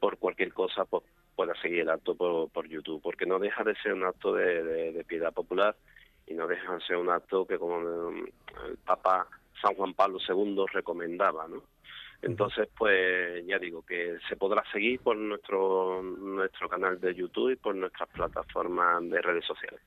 por 0.00 0.18
cualquier 0.18 0.52
cosa 0.52 0.84
pues, 0.84 1.04
pueda 1.34 1.54
seguir 1.60 1.80
el 1.80 1.90
acto 1.90 2.14
por, 2.14 2.50
por 2.50 2.68
YouTube, 2.68 3.02
porque 3.02 3.26
no 3.26 3.38
deja 3.38 3.64
de 3.64 3.74
ser 3.76 3.92
un 3.92 4.04
acto 4.04 4.32
de, 4.32 4.92
de, 4.92 5.04
piedad 5.04 5.32
popular 5.32 5.76
y 6.26 6.34
no 6.34 6.46
deja 6.46 6.74
de 6.74 6.80
ser 6.80 6.96
un 6.96 7.10
acto 7.10 7.46
que 7.46 7.58
como 7.58 7.78
el 7.78 8.78
Papa 8.84 9.28
San 9.60 9.74
Juan 9.74 9.94
Pablo 9.94 10.18
II 10.26 10.64
recomendaba, 10.72 11.46
¿no? 11.48 11.62
Entonces, 12.22 12.68
pues 12.76 13.46
ya 13.46 13.58
digo 13.58 13.82
que 13.82 14.16
se 14.28 14.36
podrá 14.36 14.62
seguir 14.72 15.00
por 15.00 15.16
nuestro 15.16 16.02
nuestro 16.02 16.68
canal 16.68 17.00
de 17.00 17.14
YouTube 17.14 17.52
y 17.52 17.56
por 17.56 17.74
nuestras 17.74 18.08
plataformas 18.08 19.02
de 19.08 19.20
redes 19.22 19.44
sociales. 19.44 19.80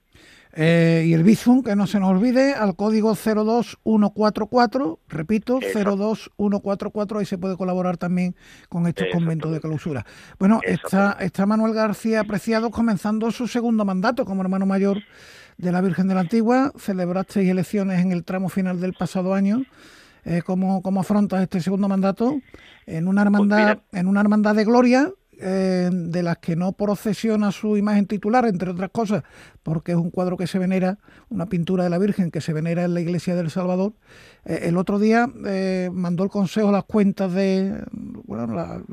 Eh, 0.53 1.03
y 1.05 1.13
el 1.13 1.23
Bizum, 1.23 1.63
que 1.63 1.75
no 1.75 1.85
se 1.85 1.99
nos 1.99 2.09
olvide, 2.09 2.53
al 2.53 2.75
código 2.75 3.13
02144, 3.13 4.99
repito, 5.07 5.59
02144, 5.59 7.19
ahí 7.19 7.25
se 7.25 7.37
puede 7.37 7.55
colaborar 7.55 7.97
también 7.97 8.35
con 8.67 8.87
estos 8.87 9.07
conventos 9.11 9.51
de 9.51 9.59
clausura. 9.59 10.05
Bueno, 10.39 10.59
está, 10.63 11.17
está 11.19 11.45
Manuel 11.45 11.73
García 11.73 12.21
Apreciado 12.21 12.71
comenzando 12.71 13.31
su 13.31 13.47
segundo 13.47 13.85
mandato 13.85 14.25
como 14.25 14.41
hermano 14.41 14.65
mayor 14.65 14.97
de 15.57 15.71
la 15.71 15.81
Virgen 15.81 16.07
de 16.07 16.15
la 16.15 16.21
Antigua. 16.21 16.71
Celebrasteis 16.77 17.49
elecciones 17.49 17.99
en 17.99 18.11
el 18.11 18.23
tramo 18.23 18.49
final 18.49 18.79
del 18.79 18.93
pasado 18.93 19.33
año. 19.33 19.61
Eh, 20.25 20.41
¿cómo, 20.45 20.81
¿Cómo 20.81 21.01
afrontas 21.01 21.41
este 21.41 21.61
segundo 21.61 21.87
mandato 21.87 22.39
en 22.85 23.07
una 23.07 23.23
pues 23.23 23.33
hermandad, 23.33 23.79
en 23.91 24.07
una 24.07 24.21
hermandad 24.21 24.55
de 24.55 24.65
gloria 24.65 25.11
eh, 25.41 25.89
de 25.91 26.21
las 26.23 26.39
que 26.39 26.57
no 26.57 26.73
procesiona 26.73 27.51
su 27.51 27.77
imagen 27.77 28.05
titular, 28.05 28.45
entre 28.45 28.71
otras 28.71 28.89
cosas, 28.89 29.23
porque 29.63 29.93
es 29.93 29.97
un 29.97 30.11
cuadro 30.11 30.35
que 30.35 30.47
se 30.47 30.59
venera, 30.59 30.97
una 31.29 31.45
pintura 31.45 31.85
de 31.85 31.89
la 31.89 31.97
Virgen 31.97 32.29
que 32.29 32.41
se 32.41 32.51
venera 32.51 32.83
en 32.83 32.93
la 32.93 32.99
iglesia 32.99 33.35
del 33.35 33.49
Salvador. 33.49 33.93
Eh, 34.43 34.61
el 34.63 34.75
otro 34.75 34.99
día 34.99 35.29
mandó 35.93 36.25
el 36.25 36.29
Consejo 36.29 36.71
las 36.71 36.83
cuentas 36.83 37.33
de, 37.33 37.81
bueno, 37.91 38.83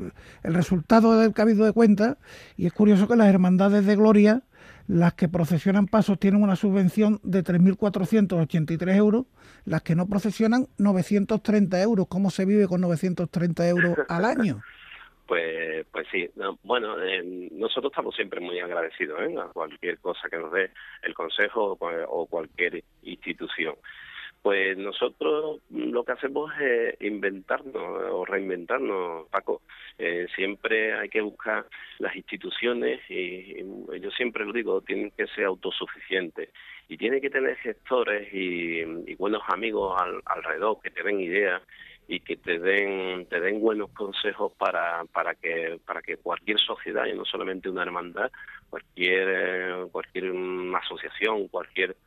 el 0.43 0.53
resultado 0.53 1.17
del 1.17 1.33
cabido 1.33 1.65
de 1.65 1.73
cuentas, 1.73 2.15
y 2.55 2.65
es 2.65 2.73
curioso 2.73 3.07
que 3.07 3.17
las 3.17 3.27
hermandades 3.27 3.85
de 3.85 3.95
gloria 3.97 4.43
las 4.87 5.13
que 5.13 5.27
procesionan 5.27 5.87
pasos 5.87 6.19
tienen 6.19 6.41
una 6.41 6.55
subvención 6.55 7.19
de 7.23 7.43
3.483 7.43 8.95
euros, 8.95 9.25
las 9.65 9.81
que 9.83 9.95
no 9.95 10.07
procesionan 10.07 10.67
930 10.77 11.81
euros. 11.81 12.07
¿Cómo 12.07 12.29
se 12.29 12.45
vive 12.45 12.67
con 12.67 12.81
930 12.81 13.67
euros 13.67 13.97
al 14.09 14.25
año? 14.25 14.61
Pues, 15.27 15.85
pues 15.91 16.07
sí, 16.09 16.25
bueno, 16.63 17.03
eh, 17.03 17.49
nosotros 17.51 17.91
estamos 17.91 18.15
siempre 18.15 18.39
muy 18.39 18.59
agradecidos 18.59 19.19
¿eh? 19.23 19.35
a 19.37 19.47
cualquier 19.51 19.99
cosa 19.99 20.29
que 20.31 20.37
nos 20.37 20.53
dé 20.53 20.71
el 21.01 21.13
Consejo 21.13 21.77
o 21.81 22.25
cualquier 22.27 22.81
institución. 23.03 23.75
Pues 24.41 24.77
nosotros 24.77 25.59
lo 25.69 26.03
que 26.03 26.11
hacemos 26.13 26.51
es 26.59 26.95
inventarnos 27.01 27.75
o 27.75 28.25
reinventarnos, 28.25 29.27
Paco. 29.29 29.61
Eh, 29.97 30.27
siempre 30.35 30.93
hay 30.93 31.09
que 31.09 31.21
buscar 31.21 31.65
las 31.99 32.15
instituciones 32.15 33.01
y, 33.09 33.57
yo 33.99 34.11
siempre 34.11 34.45
lo 34.45 34.53
digo, 34.53 34.81
tienen 34.81 35.11
que 35.11 35.27
ser 35.27 35.45
autosuficientes 35.45 36.49
y 36.87 36.97
tienen 36.97 37.19
que 37.19 37.29
tener 37.29 37.57
gestores 37.57 38.29
y, 38.33 38.83
buenos 39.15 39.41
amigos 39.47 39.99
alrededor 40.25 40.79
que 40.81 40.91
te 40.91 41.03
den 41.03 41.19
ideas 41.19 41.61
y 42.07 42.19
que 42.21 42.37
te 42.37 42.59
den 42.59 43.25
te 43.25 43.39
den 43.39 43.59
buenos 43.59 43.89
consejos 43.89 44.53
para 44.53 45.03
para 45.05 45.35
que 45.35 45.79
para 45.85 46.01
que 46.01 46.17
cualquier 46.17 46.57
sociedad 46.59 47.05
y 47.05 47.13
no 47.13 47.25
solamente 47.25 47.69
una 47.69 47.81
hermandad 47.81 48.31
cualquier 48.69 49.27
eh, 49.27 49.85
cualquier 49.91 50.31
asociación 50.81 51.47
cualquier 51.49 51.97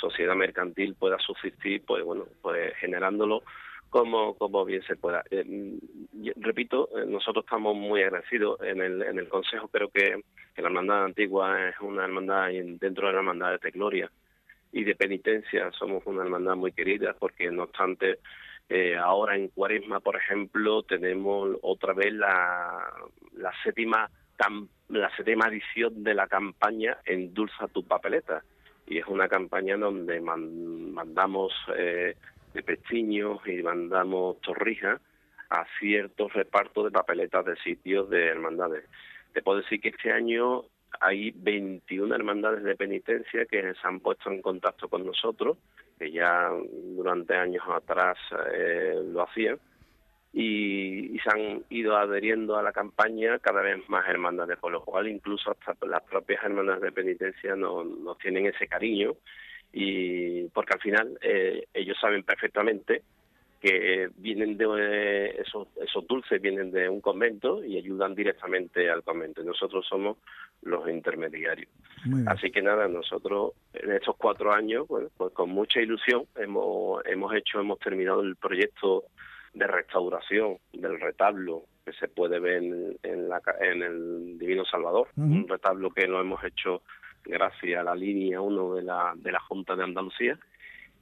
sociedad 0.00 0.34
mercantil 0.34 0.94
pueda 0.94 1.18
subsistir, 1.18 1.82
pues 1.86 2.04
bueno, 2.04 2.26
pues 2.42 2.74
generándolo 2.76 3.42
como, 3.90 4.34
como 4.36 4.64
bien 4.64 4.82
se 4.82 4.96
pueda. 4.96 5.22
Eh, 5.30 5.44
mm, 5.44 6.30
repito, 6.36 6.88
eh, 6.96 7.04
nosotros 7.06 7.44
estamos 7.44 7.76
muy 7.76 8.02
agradecidos 8.02 8.60
en 8.62 8.80
el, 8.80 9.02
en 9.02 9.18
el 9.18 9.28
Consejo, 9.28 9.68
creo 9.68 9.90
que, 9.90 10.22
la 10.56 10.66
Hermandad 10.66 11.04
Antigua 11.06 11.70
es 11.70 11.80
una 11.80 12.04
hermandad 12.04 12.48
dentro 12.78 13.06
de 13.06 13.12
la 13.14 13.20
Hermandad 13.20 13.58
de 13.58 13.70
Gloria 13.70 14.10
y 14.72 14.84
de 14.84 14.94
Penitencia. 14.94 15.70
Somos 15.72 16.02
una 16.04 16.22
hermandad 16.22 16.54
muy 16.54 16.72
querida 16.72 17.16
porque 17.18 17.50
no 17.50 17.62
obstante 17.62 18.18
eh, 18.68 18.94
ahora 18.94 19.36
en 19.36 19.48
Cuaresma, 19.48 20.00
por 20.00 20.16
ejemplo, 20.16 20.82
tenemos 20.82 21.56
otra 21.62 21.94
vez 21.94 22.12
la, 22.12 22.92
la 23.38 23.52
séptima 23.64 24.10
la 24.88 25.14
séptima 25.16 25.48
edición 25.48 26.02
de 26.02 26.14
la 26.14 26.26
campaña 26.26 26.98
Endulza 27.04 27.68
tu 27.68 27.86
papeleta 27.86 28.42
y 28.90 28.98
es 28.98 29.06
una 29.06 29.28
campaña 29.28 29.76
donde 29.76 30.20
mandamos 30.20 31.52
eh, 31.76 32.16
de 32.52 32.62
pestiños 32.62 33.38
y 33.46 33.62
mandamos 33.62 34.40
torrijas 34.40 35.00
a 35.48 35.64
ciertos 35.78 36.32
repartos 36.32 36.86
de 36.86 36.90
papeletas 36.90 37.46
de 37.46 37.56
sitios 37.56 38.10
de 38.10 38.26
hermandades. 38.26 38.84
Te 39.32 39.42
puedo 39.42 39.58
decir 39.58 39.80
que 39.80 39.90
este 39.90 40.12
año 40.12 40.64
hay 41.00 41.30
21 41.30 42.12
hermandades 42.12 42.64
de 42.64 42.74
penitencia 42.74 43.46
que 43.46 43.62
se 43.62 43.86
han 43.86 44.00
puesto 44.00 44.28
en 44.28 44.42
contacto 44.42 44.88
con 44.88 45.06
nosotros, 45.06 45.56
que 45.96 46.10
ya 46.10 46.50
durante 46.96 47.36
años 47.36 47.62
atrás 47.68 48.18
eh, 48.52 49.00
lo 49.06 49.22
hacían, 49.22 49.60
y, 50.32 51.18
se 51.18 51.30
han 51.30 51.64
ido 51.68 51.96
adheriendo 51.96 52.56
a 52.56 52.62
la 52.62 52.72
campaña 52.72 53.38
cada 53.40 53.60
vez 53.60 53.86
más 53.88 54.08
hermandades, 54.08 54.56
por 54.58 54.72
lo 54.72 54.82
cual 54.82 55.08
incluso 55.08 55.50
hasta 55.50 55.74
las 55.86 56.02
propias 56.02 56.42
hermandades 56.42 56.80
de 56.80 56.92
penitencia 56.92 57.54
nos 57.56 57.86
no 57.86 58.14
tienen 58.14 58.46
ese 58.46 58.66
cariño 58.66 59.16
y 59.72 60.44
porque 60.48 60.74
al 60.74 60.80
final 60.80 61.18
eh, 61.20 61.66
ellos 61.74 61.98
saben 62.00 62.22
perfectamente 62.22 63.02
que 63.60 64.08
vienen 64.16 64.56
de 64.56 64.64
eh, 64.78 65.42
esos, 65.42 65.68
esos 65.76 66.06
dulces 66.06 66.40
vienen 66.40 66.70
de 66.70 66.88
un 66.88 67.02
convento 67.02 67.62
y 67.62 67.76
ayudan 67.76 68.14
directamente 68.14 68.88
al 68.88 69.02
convento. 69.02 69.42
Nosotros 69.42 69.86
somos 69.86 70.16
los 70.62 70.88
intermediarios. 70.88 71.68
Así 72.26 72.50
que 72.50 72.62
nada, 72.62 72.88
nosotros 72.88 73.52
en 73.74 73.92
estos 73.92 74.16
cuatro 74.16 74.52
años, 74.52 74.88
bueno, 74.88 75.08
pues 75.14 75.34
con 75.34 75.50
mucha 75.50 75.80
ilusión 75.80 76.24
hemos, 76.36 77.04
hemos 77.04 77.34
hecho, 77.34 77.60
hemos 77.60 77.78
terminado 77.78 78.22
el 78.22 78.36
proyecto 78.36 79.04
de 79.52 79.66
restauración 79.66 80.58
del 80.72 81.00
retablo 81.00 81.64
que 81.84 81.92
se 81.92 82.08
puede 82.08 82.38
ver 82.38 82.62
en, 83.02 83.28
la, 83.28 83.40
en 83.60 83.82
el 83.82 84.38
Divino 84.38 84.64
Salvador, 84.64 85.08
un 85.16 85.48
retablo 85.48 85.90
que 85.90 86.06
lo 86.06 86.20
hemos 86.20 86.42
hecho 86.44 86.82
gracias 87.24 87.80
a 87.80 87.84
la 87.84 87.94
línea 87.94 88.40
1 88.40 88.74
de 88.74 88.82
la, 88.82 89.12
de 89.16 89.32
la 89.32 89.40
Junta 89.40 89.76
de 89.76 89.84
Andalucía. 89.84 90.38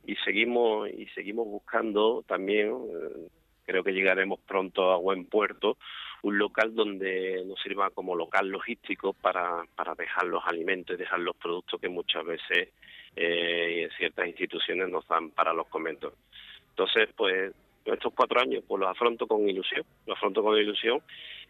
Y 0.07 0.17
seguimos 0.25 0.89
y 0.89 1.07
seguimos 1.09 1.47
buscando 1.47 2.25
también 2.27 2.69
eh, 2.69 3.29
creo 3.67 3.85
que 3.85 3.93
llegaremos 3.93 4.41
pronto 4.41 4.93
a 4.93 4.97
buen 4.97 5.27
puerto 5.27 5.77
un 6.23 6.39
local 6.39 6.75
donde 6.75 7.45
nos 7.47 7.61
sirva 7.61 7.91
como 7.91 8.17
local 8.17 8.49
logístico 8.49 9.13
para, 9.13 9.65
para 9.77 9.95
dejar 9.95 10.25
los 10.25 10.43
alimentos 10.47 10.97
y 10.97 10.99
dejar 10.99 11.21
los 11.21 11.37
productos 11.37 11.81
que 11.81 11.89
muchas 11.89 12.25
veces 12.25 12.71
eh, 13.15 13.89
ciertas 13.97 14.27
instituciones 14.27 14.89
nos 14.89 15.07
dan 15.07 15.31
para 15.31 15.53
los 15.53 15.69
conventos. 15.69 16.15
Entonces, 16.71 17.09
pues 17.17 17.53
estos 17.95 18.13
cuatro 18.15 18.41
años 18.41 18.65
pues 18.67 18.81
los 18.81 18.91
afronto 18.91 19.27
con 19.27 19.49
ilusión, 19.49 19.85
los 20.07 20.17
afronto 20.17 20.43
con 20.43 20.57
ilusión. 20.57 21.01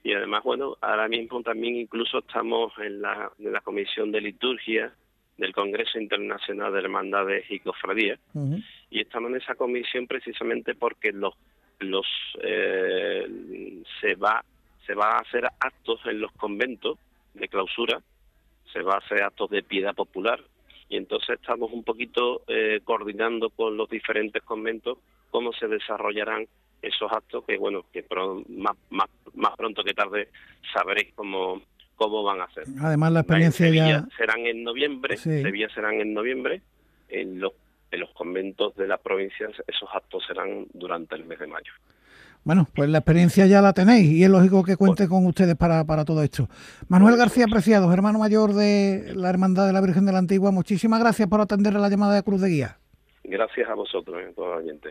Y 0.02 0.12
además, 0.12 0.44
bueno, 0.44 0.76
ahora 0.80 1.08
mismo 1.08 1.42
también 1.42 1.76
incluso 1.76 2.18
estamos 2.18 2.72
en 2.78 3.02
la, 3.02 3.30
en 3.38 3.52
la 3.52 3.60
Comisión 3.60 4.12
de 4.12 4.20
Liturgia 4.20 4.92
del 5.36 5.52
Congreso 5.52 5.98
Internacional 5.98 6.72
de 6.72 6.78
Hermandades 6.80 7.50
y 7.50 7.60
Cofradías. 7.60 8.18
Y 8.90 9.00
estamos 9.00 9.30
en 9.30 9.36
esa 9.36 9.54
comisión 9.54 10.06
precisamente 10.06 10.74
porque 10.74 11.12
los 11.12 11.34
los 11.80 12.06
eh, 12.42 13.24
se 14.00 14.14
va 14.16 14.44
se 14.84 14.94
va 14.94 15.12
a 15.12 15.18
hacer 15.20 15.44
actos 15.60 16.00
en 16.06 16.20
los 16.20 16.32
conventos 16.32 16.98
de 17.34 17.48
clausura 17.48 18.02
se 18.72 18.82
va 18.82 18.94
a 18.94 18.98
hacer 18.98 19.22
actos 19.22 19.50
de 19.50 19.62
piedad 19.62 19.94
popular. 19.94 20.40
Y 20.88 20.96
entonces 20.96 21.38
estamos 21.40 21.70
un 21.72 21.84
poquito 21.84 22.42
eh, 22.48 22.80
coordinando 22.84 23.50
con 23.50 23.76
los 23.76 23.88
diferentes 23.88 24.42
conventos 24.42 24.98
cómo 25.30 25.52
se 25.52 25.68
desarrollarán 25.68 26.46
esos 26.82 27.10
actos 27.10 27.44
que 27.44 27.58
bueno 27.58 27.84
que 27.92 28.04
más, 28.48 28.76
más, 28.90 29.08
más 29.34 29.56
pronto 29.56 29.82
que 29.82 29.94
tarde 29.94 30.28
sabréis 30.72 31.12
cómo 31.14 31.60
cómo 31.96 32.22
van 32.22 32.40
a 32.40 32.50
ser. 32.50 32.64
Además 32.80 33.12
la 33.12 33.20
experiencia 33.20 33.68
ya 33.70 34.06
serán 34.16 34.46
en 34.46 34.62
noviembre, 34.62 35.16
Sevilla 35.16 35.68
serán 35.74 36.00
en 36.00 36.14
noviembre, 36.14 36.62
en 37.08 37.40
los 37.40 37.52
en 37.90 38.00
los 38.00 38.10
conventos 38.10 38.76
de 38.76 38.86
las 38.86 39.00
provincias 39.00 39.50
esos 39.66 39.88
actos 39.92 40.22
serán 40.26 40.66
durante 40.74 41.14
el 41.16 41.24
mes 41.24 41.38
de 41.38 41.46
mayo. 41.46 41.72
Bueno, 42.44 42.66
pues 42.74 42.88
la 42.88 42.98
experiencia 42.98 43.46
ya 43.46 43.60
la 43.60 43.72
tenéis 43.72 44.10
y 44.10 44.24
es 44.24 44.30
lógico 44.30 44.62
que 44.64 44.76
cuente 44.76 45.08
con 45.08 45.26
ustedes 45.26 45.54
para, 45.56 45.84
para 45.84 46.04
todo 46.04 46.22
esto. 46.22 46.48
Manuel 46.88 47.16
García 47.16 47.46
Preciados, 47.46 47.92
hermano 47.92 48.18
mayor 48.18 48.54
de 48.54 49.12
la 49.14 49.28
Hermandad 49.28 49.66
de 49.66 49.72
la 49.72 49.80
Virgen 49.80 50.06
de 50.06 50.12
la 50.12 50.18
Antigua, 50.18 50.50
muchísimas 50.50 51.00
gracias 51.00 51.28
por 51.28 51.40
atender 51.40 51.74
la 51.74 51.88
llamada 51.88 52.14
de 52.14 52.22
Cruz 52.22 52.40
de 52.40 52.48
Guía. 52.48 52.78
Gracias 53.24 53.68
a 53.68 53.74
vosotros, 53.74 54.16
eh, 54.22 54.32
toda 54.34 54.56
la 54.56 54.62
gente. 54.62 54.90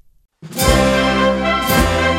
Música 0.43 2.10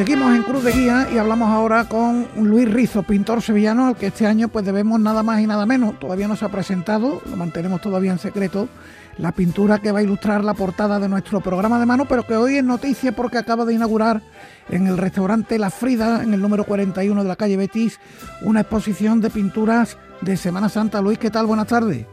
Seguimos 0.00 0.34
en 0.34 0.44
Cruz 0.44 0.64
de 0.64 0.72
Guía 0.72 1.08
y 1.12 1.18
hablamos 1.18 1.50
ahora 1.50 1.84
con 1.84 2.26
Luis 2.34 2.66
Rizo, 2.72 3.02
pintor 3.02 3.42
sevillano, 3.42 3.86
al 3.86 3.96
que 3.96 4.06
este 4.06 4.26
año 4.26 4.48
pues 4.48 4.64
debemos 4.64 4.98
nada 4.98 5.22
más 5.22 5.42
y 5.42 5.46
nada 5.46 5.66
menos. 5.66 6.00
Todavía 6.00 6.26
no 6.26 6.36
se 6.36 6.46
ha 6.46 6.48
presentado, 6.48 7.20
lo 7.28 7.36
mantenemos 7.36 7.82
todavía 7.82 8.10
en 8.10 8.18
secreto, 8.18 8.70
la 9.18 9.32
pintura 9.32 9.78
que 9.78 9.92
va 9.92 9.98
a 9.98 10.02
ilustrar 10.02 10.42
la 10.42 10.54
portada 10.54 10.98
de 11.00 11.08
nuestro 11.10 11.42
programa 11.42 11.78
de 11.78 11.84
mano, 11.84 12.06
pero 12.06 12.26
que 12.26 12.34
hoy 12.34 12.56
es 12.56 12.64
noticia 12.64 13.12
porque 13.12 13.36
acaba 13.36 13.66
de 13.66 13.74
inaugurar 13.74 14.22
en 14.70 14.86
el 14.86 14.96
restaurante 14.96 15.58
La 15.58 15.68
Frida, 15.68 16.22
en 16.22 16.32
el 16.32 16.40
número 16.40 16.64
41 16.64 17.22
de 17.22 17.28
la 17.28 17.36
calle 17.36 17.58
Betis, 17.58 18.00
una 18.40 18.60
exposición 18.60 19.20
de 19.20 19.28
pinturas 19.28 19.98
de 20.22 20.38
Semana 20.38 20.70
Santa. 20.70 21.02
Luis, 21.02 21.18
¿qué 21.18 21.28
tal? 21.30 21.44
Buenas 21.44 21.66
tardes. 21.66 22.06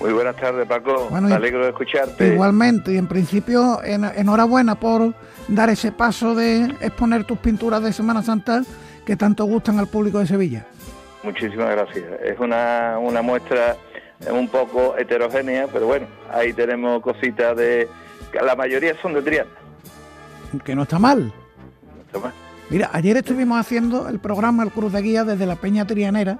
Muy 0.00 0.12
buenas 0.12 0.36
tardes, 0.36 0.66
Paco. 0.66 1.08
Me 1.10 1.34
alegro 1.34 1.64
de 1.64 1.70
escucharte. 1.70 2.34
Igualmente, 2.34 2.92
y 2.92 2.96
en 2.96 3.06
principio, 3.06 3.80
enhorabuena 3.82 4.74
por 4.74 5.14
dar 5.48 5.70
ese 5.70 5.92
paso 5.92 6.34
de 6.34 6.64
exponer 6.80 7.24
tus 7.24 7.38
pinturas 7.38 7.82
de 7.82 7.92
Semana 7.92 8.22
Santa 8.22 8.62
que 9.06 9.16
tanto 9.16 9.44
gustan 9.44 9.78
al 9.78 9.86
público 9.86 10.18
de 10.18 10.26
Sevilla. 10.26 10.66
Muchísimas 11.22 11.70
gracias. 11.70 12.04
Es 12.24 12.38
una, 12.38 12.98
una 12.98 13.22
muestra 13.22 13.76
un 14.30 14.48
poco 14.48 14.96
heterogénea, 14.96 15.66
pero 15.72 15.86
bueno, 15.86 16.06
ahí 16.32 16.52
tenemos 16.52 17.00
cositas 17.02 17.56
de... 17.56 17.88
La 18.44 18.56
mayoría 18.56 18.94
son 19.00 19.14
de 19.14 19.22
Triana. 19.22 19.50
Que 20.64 20.74
no 20.74 20.82
está 20.82 20.98
mal. 20.98 21.26
No 21.26 22.02
está 22.06 22.18
mal. 22.18 22.32
Mira, 22.70 22.90
ayer 22.92 23.16
estuvimos 23.18 23.58
haciendo 23.58 24.08
el 24.08 24.18
programa 24.18 24.62
El 24.62 24.70
Cruz 24.70 24.92
de 24.92 25.02
Guía 25.02 25.24
desde 25.24 25.46
la 25.46 25.56
Peña 25.56 25.86
Trianera 25.86 26.38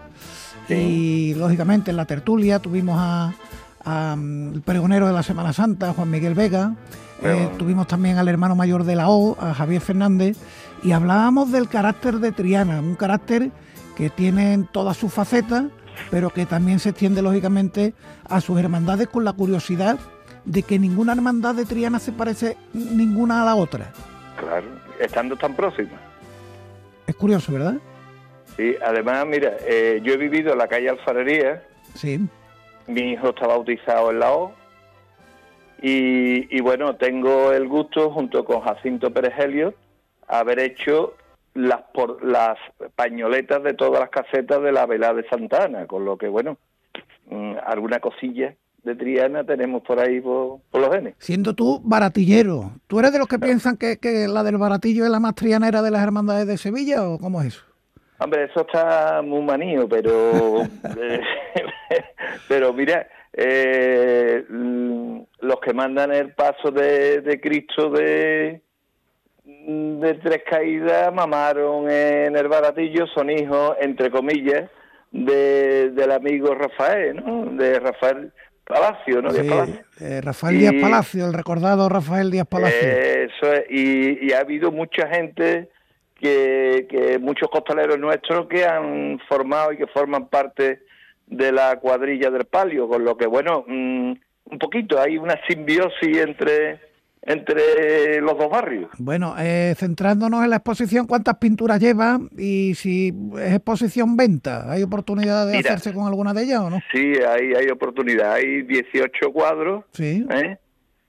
y 0.77 1.35
lógicamente 1.35 1.91
en 1.91 1.97
la 1.97 2.05
tertulia 2.05 2.59
tuvimos 2.59 2.97
a, 2.99 4.17
mm, 4.17 4.55
el 4.55 4.61
pregonero 4.63 5.07
de 5.07 5.13
la 5.13 5.23
Semana 5.23 5.53
Santa, 5.53 5.93
Juan 5.93 6.11
Miguel 6.11 6.35
Vega, 6.35 6.75
eh, 7.23 7.49
tuvimos 7.59 7.87
también 7.87 8.19
al 8.19 8.29
hermano 8.29 8.57
mayor 8.57 8.85
de 8.85 8.97
la 8.97 9.09
O, 9.09 9.37
a 9.41 9.55
Javier 9.55 9.81
Fernández, 9.81 10.37
y 10.83 10.93
hablábamos 10.93 11.53
del 11.53 11.69
carácter 11.69 12.19
de 12.19 12.33
Triana, 12.33 12.81
un 12.81 12.97
carácter 12.97 13.51
que 13.97 14.11
tiene 14.11 14.55
en 14.55 14.67
todas 14.67 14.97
sus 14.97 15.13
facetas, 15.13 15.65
pero 16.11 16.31
que 16.31 16.47
también 16.47 16.81
se 16.81 16.91
extiende 16.91 17.23
lógicamente 17.23 17.95
a 18.29 18.41
sus 18.41 18.59
hermandades 18.59 19.09
con 19.09 19.25
la 19.25 19.33
curiosidad 19.33 19.99
de 20.45 20.63
que 20.63 20.79
ninguna 20.79 21.13
hermandad 21.13 21.55
de 21.55 21.65
Triana 21.65 21.99
se 21.99 22.13
parece 22.13 22.57
ninguna 22.73 23.43
a 23.43 23.45
la 23.45 23.55
otra. 23.55 23.93
Claro, 24.39 24.67
estando 24.99 25.37
tan 25.37 25.55
próximas. 25.55 26.01
Es 27.07 27.15
curioso, 27.15 27.53
¿verdad? 27.53 27.77
Sí, 28.57 28.77
además, 28.85 29.27
mira, 29.27 29.57
eh, 29.67 30.01
yo 30.03 30.15
he 30.15 30.17
vivido 30.17 30.53
en 30.53 30.59
la 30.59 30.69
calle 30.69 30.91
Alfarería. 30.91 31.63
Sí. 31.95 32.21
Mi 32.87 33.13
hijo 33.13 33.31
está 33.31 33.47
bautizado 33.47 34.11
en 34.11 34.19
la 34.19 34.33
O 34.33 34.63
y, 35.85 36.61
bueno, 36.61 36.95
tengo 36.95 37.51
el 37.51 37.67
gusto, 37.67 38.11
junto 38.13 38.45
con 38.45 38.61
Jacinto 38.61 39.13
Pérez 39.13 39.35
Helio, 39.37 39.75
haber 40.29 40.61
hecho 40.61 41.15
las, 41.55 41.83
por, 41.93 42.25
las 42.25 42.57
pañoletas 42.95 43.65
de 43.65 43.75
todas 43.75 43.99
las 43.99 44.11
casetas 44.11 44.63
de 44.63 44.71
la 44.71 44.87
vela 44.87 45.13
de 45.13 45.29
Santana, 45.29 45.87
con 45.87 46.05
lo 46.05 46.17
que, 46.17 46.29
bueno, 46.29 46.57
mm, 47.29 47.55
alguna 47.67 47.99
cosilla 47.99 48.55
de 48.85 48.95
Triana 48.95 49.43
tenemos 49.43 49.83
por 49.83 49.99
ahí 49.99 50.21
por, 50.21 50.61
los 50.73 50.95
genes. 50.95 51.17
Siendo 51.19 51.53
tú 51.53 51.81
baratillero, 51.83 52.75
¿tú 52.87 53.01
eres 53.01 53.13
de 53.13 53.19
los 53.19 53.27
que 53.27 53.41
piensan 53.41 53.77
que, 53.77 53.99
que, 53.99 54.29
la 54.29 54.45
del 54.45 54.59
baratillo 54.59 55.05
es 55.05 55.11
la 55.11 55.19
más 55.19 55.35
trianera 55.35 55.83
de 55.83 55.91
las 55.91 56.03
hermandades 56.05 56.47
de 56.47 56.59
Sevilla 56.59 57.09
o 57.09 57.19
cómo 57.19 57.41
es 57.41 57.49
eso? 57.49 57.72
Hombre, 58.23 58.45
eso 58.45 58.61
está 58.61 59.23
muy 59.23 59.43
manío, 59.43 59.89
pero, 59.89 60.63
eh, 61.01 61.21
pero 62.49 62.73
mira, 62.73 63.07
eh, 63.33 64.45
mm, 64.49 65.21
los 65.41 65.61
que 65.61 65.73
mandan 65.73 66.13
el 66.13 66.33
paso 66.35 66.71
de, 66.71 67.41
Cristo 67.43 67.91
de, 67.91 68.61
de 69.45 70.15
tres 70.15 70.43
caídas 70.49 71.13
mamaron 71.13 71.91
en 71.91 72.37
el 72.37 72.49
baratillo, 72.49 73.07
son 73.09 73.31
hijos, 73.31 73.77
entre 73.81 74.11
comillas, 74.11 74.71
de, 75.11 75.91
del 75.91 76.13
amigo 76.13 76.55
Rafael, 76.55 77.17
¿no? 77.17 77.47
De 77.57 77.79
Rafael 77.79 78.33
Palacio, 78.65 79.21
¿no? 79.21 79.31
Eh, 80.01 80.21
Rafael 80.21 80.59
Díaz 80.59 80.75
Palacio, 80.81 81.27
el 81.27 81.33
recordado 81.33 81.89
Rafael 81.89 82.31
Díaz 82.31 82.47
Palacio. 82.47 82.89
eso 82.89 83.53
es, 83.53 83.65
y, 83.69 84.27
y, 84.27 84.33
ha 84.33 84.41
habido 84.41 84.71
mucha 84.71 85.09
gente 85.09 85.69
que, 86.23 86.87
que 86.89 87.19
muchos 87.19 87.51
costaleros 87.51 87.99
nuestros 87.99 88.47
que 88.47 88.65
han 88.65 89.19
formado 89.29 89.73
y 89.73 89.77
que 89.77 89.89
forman 89.89 90.29
parte 90.29 90.83
de 91.27 91.51
la 91.51 91.77
cuadrilla 91.81 92.31
del 92.31 92.45
palio, 92.45 92.89
con 92.89 93.05
lo 93.05 93.17
que, 93.17 93.27
bueno, 93.27 93.65
mm, 93.67 94.13
un 94.45 94.59
poquito, 94.61 95.01
hay 95.01 95.19
una 95.19 95.35
simbiosis 95.49 96.19
entre, 96.19 96.79
entre 97.23 98.21
los 98.21 98.39
dos 98.39 98.49
barrios. 98.49 98.89
Bueno, 98.99 99.35
eh, 99.37 99.75
centrándonos 99.77 100.45
en 100.45 100.51
la 100.51 100.57
exposición, 100.57 101.09
¿cuántas 101.09 101.39
pinturas 101.39 101.81
lleva? 101.81 102.21
Y 102.39 102.75
si 102.77 103.13
es 103.41 103.55
exposición 103.55 104.17
venta, 104.17 104.71
¿hay 104.71 104.85
oportunidad 104.85 105.49
de 105.49 105.59
hacerse 105.59 105.93
con 105.93 106.07
alguna 106.07 106.33
de 106.35 106.45
ellas 106.45 106.61
o 106.61 106.71
no? 106.71 106.81
Sí, 106.93 107.15
hay, 107.17 107.55
hay 107.55 107.69
oportunidad, 107.69 108.35
hay 108.35 108.63
18 108.63 109.33
cuadros. 109.33 109.85
Sí. 109.93 110.25
¿eh? 110.31 110.57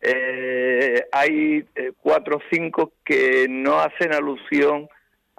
Eh, 0.02 1.06
hay 1.12 1.66
cuatro 2.02 2.38
o 2.38 2.42
cinco 2.52 2.94
que 3.06 3.46
no 3.48 3.80
hacen 3.80 4.12
alusión 4.14 4.90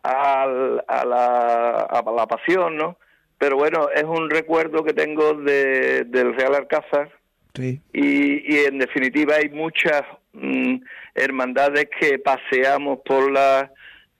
al, 0.04 0.84
a, 0.86 1.04
la, 1.04 1.70
a 1.80 2.12
la 2.12 2.26
pasión, 2.26 2.76
¿no? 2.76 2.98
Pero 3.38 3.56
bueno, 3.56 3.88
es 3.94 4.04
un 4.04 4.30
recuerdo 4.30 4.84
que 4.84 4.92
tengo 4.92 5.34
de, 5.34 6.04
del 6.04 6.34
Real 6.34 6.54
Alcázar, 6.54 7.10
y, 7.58 7.78
y, 7.92 8.64
en 8.66 8.78
definitiva 8.78 9.36
hay 9.36 9.48
muchas 9.48 10.02
mm, 10.32 10.76
hermandades 11.14 11.88
que 12.00 12.18
paseamos 12.18 12.98
por 13.04 13.30
la 13.30 13.70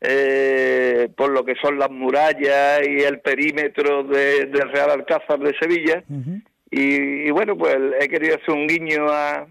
eh, 0.00 1.08
por 1.16 1.30
lo 1.30 1.44
que 1.44 1.54
son 1.56 1.78
las 1.78 1.90
murallas 1.90 2.86
y 2.86 3.00
el 3.00 3.20
perímetro 3.20 4.04
de, 4.04 4.46
del 4.46 4.70
Real 4.70 4.90
Alcázar 4.90 5.40
de 5.40 5.52
Sevilla. 5.58 6.04
Y, 6.70 7.30
bueno 7.30 7.56
pues 7.56 7.76
he 8.00 8.08
querido 8.08 8.36
hacer 8.36 8.50
un 8.50 8.68
guiño 8.68 9.06
a, 9.08 9.46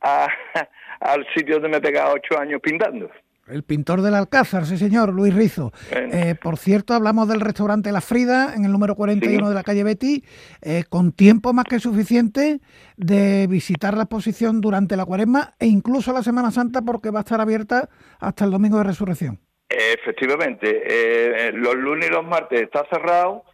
a 0.00 0.28
al 1.00 1.26
sitio 1.34 1.54
donde 1.54 1.68
me 1.68 1.76
he 1.76 1.82
pegado 1.82 2.14
ocho 2.14 2.38
años 2.38 2.60
pintando 2.62 3.10
el 3.50 3.62
pintor 3.62 4.02
del 4.02 4.14
Alcázar, 4.14 4.66
sí 4.66 4.76
señor, 4.76 5.12
Luis 5.12 5.34
Rizo. 5.34 5.72
Eh, 5.90 6.34
por 6.40 6.56
cierto, 6.56 6.94
hablamos 6.94 7.28
del 7.28 7.40
restaurante 7.40 7.92
La 7.92 8.00
Frida, 8.00 8.54
en 8.54 8.64
el 8.64 8.72
número 8.72 8.94
41 8.94 9.48
de 9.48 9.54
la 9.54 9.62
calle 9.62 9.84
Betty, 9.84 10.24
eh, 10.62 10.84
con 10.88 11.12
tiempo 11.12 11.52
más 11.52 11.64
que 11.64 11.78
suficiente 11.78 12.60
de 12.96 13.46
visitar 13.48 13.94
la 13.96 14.04
exposición 14.04 14.60
durante 14.60 14.96
la 14.96 15.04
cuaresma 15.04 15.54
e 15.58 15.66
incluso 15.66 16.12
la 16.12 16.22
Semana 16.22 16.50
Santa 16.50 16.82
porque 16.82 17.10
va 17.10 17.20
a 17.20 17.22
estar 17.22 17.40
abierta 17.40 17.88
hasta 18.18 18.44
el 18.44 18.50
domingo 18.50 18.78
de 18.78 18.84
resurrección. 18.84 19.38
Efectivamente, 19.68 20.82
eh, 20.84 21.52
los 21.52 21.74
lunes 21.76 22.08
y 22.08 22.12
los 22.12 22.24
martes 22.24 22.62
está 22.62 22.84
cerrado, 22.90 23.44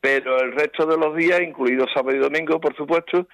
pero 0.00 0.40
el 0.40 0.52
resto 0.52 0.86
de 0.86 0.96
los 0.96 1.14
días, 1.16 1.40
incluidos 1.40 1.90
sábado 1.94 2.16
y 2.16 2.20
domingo, 2.20 2.60
por 2.60 2.74
supuesto, 2.76 3.28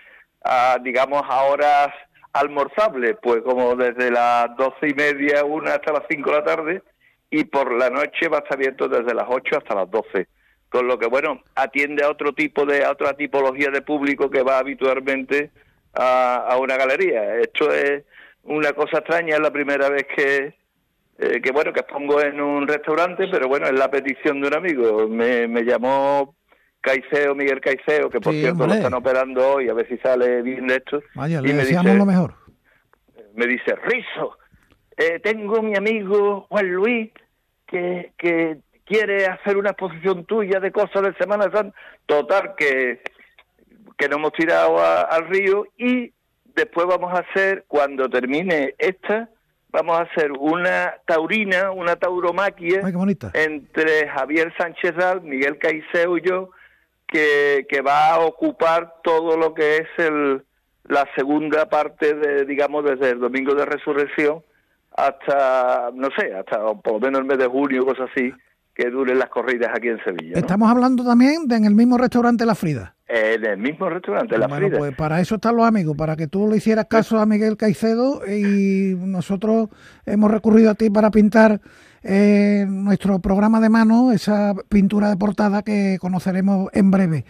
digamos 0.83 1.23
a 1.29 1.45
horas 1.45 1.89
almorzable, 2.33 3.15
pues 3.15 3.43
como 3.43 3.75
desde 3.77 4.11
las 4.11 4.57
doce 4.57 4.89
y 4.89 4.95
media, 4.95 5.45
una 5.45 5.75
hasta 5.75 5.93
las 5.93 6.05
cinco 6.09 6.31
de 6.31 6.37
la 6.37 6.45
tarde, 6.45 6.83
y 7.31 7.45
por 7.45 7.73
la 7.73 7.91
noche 7.91 8.29
va 8.29 8.39
a 8.39 8.41
estar 8.41 8.57
abierto 8.57 8.89
desde 8.89 9.15
las 9.15 9.27
ocho 9.29 9.57
hasta 9.57 9.75
las 9.75 9.91
doce. 9.91 10.29
Con 10.69 10.87
lo 10.87 10.99
que, 10.99 11.07
bueno, 11.07 11.43
atiende 11.55 12.05
a 12.05 12.11
otro 12.11 12.33
tipo 12.33 12.65
de, 12.65 12.85
a 12.85 12.91
otra 12.91 13.15
tipología 13.15 13.71
de 13.71 13.83
público 13.83 14.31
que 14.31 14.43
va 14.43 14.59
habitualmente 14.59 15.51
a, 15.95 16.57
una 16.59 16.77
galería. 16.77 17.37
Esto 17.37 17.71
es 17.71 18.05
una 18.45 18.73
cosa 18.73 18.99
extraña, 18.99 19.35
es 19.35 19.41
la 19.41 19.51
primera 19.51 19.91
vez 19.91 20.07
que, 20.17 20.55
eh, 21.19 21.41
que 21.43 21.53
bueno, 21.53 21.73
que 21.73 21.81
expongo 21.81 22.23
en 22.23 22.41
un 22.41 22.67
restaurante, 22.67 23.29
pero 23.31 23.49
bueno, 23.49 23.67
es 23.67 23.79
la 23.79 23.91
petición 23.91 24.41
de 24.41 24.49
un 24.49 24.55
amigo. 24.55 25.09
Me, 25.09 25.47
me 25.47 25.63
llamó 25.63 26.35
Caiceo, 26.83 27.35
Miguel 27.35 27.61
Caiceo, 27.61 28.11
que 28.11 28.21
por 28.21 28.35
cierto 28.35 28.67
lo 28.67 28.75
están 28.75 28.95
operando 28.95 29.55
hoy, 29.55 29.69
a 29.69 29.75
ver 29.75 29.89
si 29.89 29.97
sale 29.99 30.43
bien 30.43 30.67
de 30.67 30.77
esto. 30.77 31.01
Vaya, 31.15 31.41
le 31.41 31.55
deseamos 31.55 31.97
lo 31.97 32.05
mejor. 32.05 32.35
Me 33.35 33.47
dice, 33.47 33.77
Rizo, 33.77 34.37
eh, 34.97 35.21
tengo 35.21 35.63
mi 35.63 35.77
amigo 35.77 36.47
Juan 36.51 36.69
Luis 36.69 37.11
que, 37.67 38.13
que 38.19 38.59
quiere 38.85 39.27
hacer 39.27 39.57
una 39.57 39.71
exposición 39.71 40.25
tuya 40.27 40.61
de 40.61 40.71
cosas 40.71 41.03
de 41.03 41.15
Semana 41.15 41.45
Santa. 41.51 41.75
Total, 42.05 42.55
que, 42.57 43.01
que 43.97 44.09
nos 44.09 44.19
hemos 44.19 44.33
tirado 44.33 44.77
al 44.85 45.29
río 45.29 45.67
y 45.79 46.13
después 46.55 46.87
vamos 46.87 47.15
a 47.15 47.23
hacer, 47.23 47.65
cuando 47.69 48.11
termine 48.11 48.75
esta, 48.77 49.31
vamos 49.71 49.99
a 49.99 50.03
hacer 50.03 50.33
una 50.33 50.95
taurina, 51.07 51.71
una 51.71 51.97
tauromaquia 51.97 52.83
entre 53.33 54.09
Javier 54.09 54.53
Sánchez 54.59 54.95
Dal, 54.97 55.23
Miguel 55.23 55.59
Caiceo 55.59 56.19
y 56.19 56.23
yo, 56.23 56.51
que, 57.13 57.83
va 57.87 58.15
a 58.15 58.21
ocupar 58.21 58.95
todo 59.05 59.37
lo 59.37 59.55
que 59.55 59.77
es 59.77 59.89
el, 59.99 60.43
la 60.85 61.07
segunda 61.15 61.69
parte 61.69 62.15
de, 62.15 62.45
digamos, 62.45 62.85
desde 62.85 63.11
el 63.11 63.21
domingo 63.21 63.55
de 63.55 63.67
resurrección 63.67 64.43
hasta, 64.97 65.91
no 65.95 66.09
sé, 66.19 66.35
hasta 66.35 66.59
por 66.75 66.95
lo 66.95 67.01
menos 67.01 67.21
el 67.21 67.27
mes 67.27 67.39
de 67.39 67.47
junio, 67.47 67.85
cosas 67.85 68.11
así, 68.11 68.33
que 68.75 68.91
duren 68.91 69.19
las 69.19 69.29
corridas 69.29 69.71
aquí 69.75 69.89
en 69.89 70.03
Sevilla. 70.05 70.39
Estamos 70.39 70.71
hablando 70.71 71.05
también 71.05 71.47
de 71.47 71.57
en 71.57 71.65
el 71.67 71.75
mismo 71.75 71.99
restaurante 71.99 72.47
La 72.47 72.55
Frida. 72.55 72.95
En 73.15 73.45
el 73.45 73.59
mismo 73.59 73.91
restaurante 73.91 74.39
La 74.39 74.47
bueno, 74.47 74.71
Pues 74.79 74.97
para 74.97 75.21
eso 75.21 75.35
están 75.35 75.55
los 75.55 75.67
amigos, 75.67 75.95
para 75.99 76.17
que 76.17 76.29
tú 76.29 76.49
le 76.49 76.57
hicieras 76.57 76.87
caso 76.87 77.19
a 77.19 77.27
Miguel 77.27 77.59
Caicedo 77.59 78.23
y 78.27 78.95
nosotros 78.97 79.69
hemos 80.07 80.31
recurrido 80.31 80.71
a 80.71 80.75
ti 80.75 80.89
para 80.89 81.11
pintar 81.11 81.61
eh, 82.03 82.65
nuestro 82.67 83.19
programa 83.19 83.61
de 83.61 83.69
mano, 83.69 84.13
esa 84.13 84.55
pintura 84.71 85.11
de 85.11 85.19
portada 85.19 85.63
que 85.63 85.99
conoceremos 86.01 86.71
en 86.73 86.91
breve. 86.91 87.27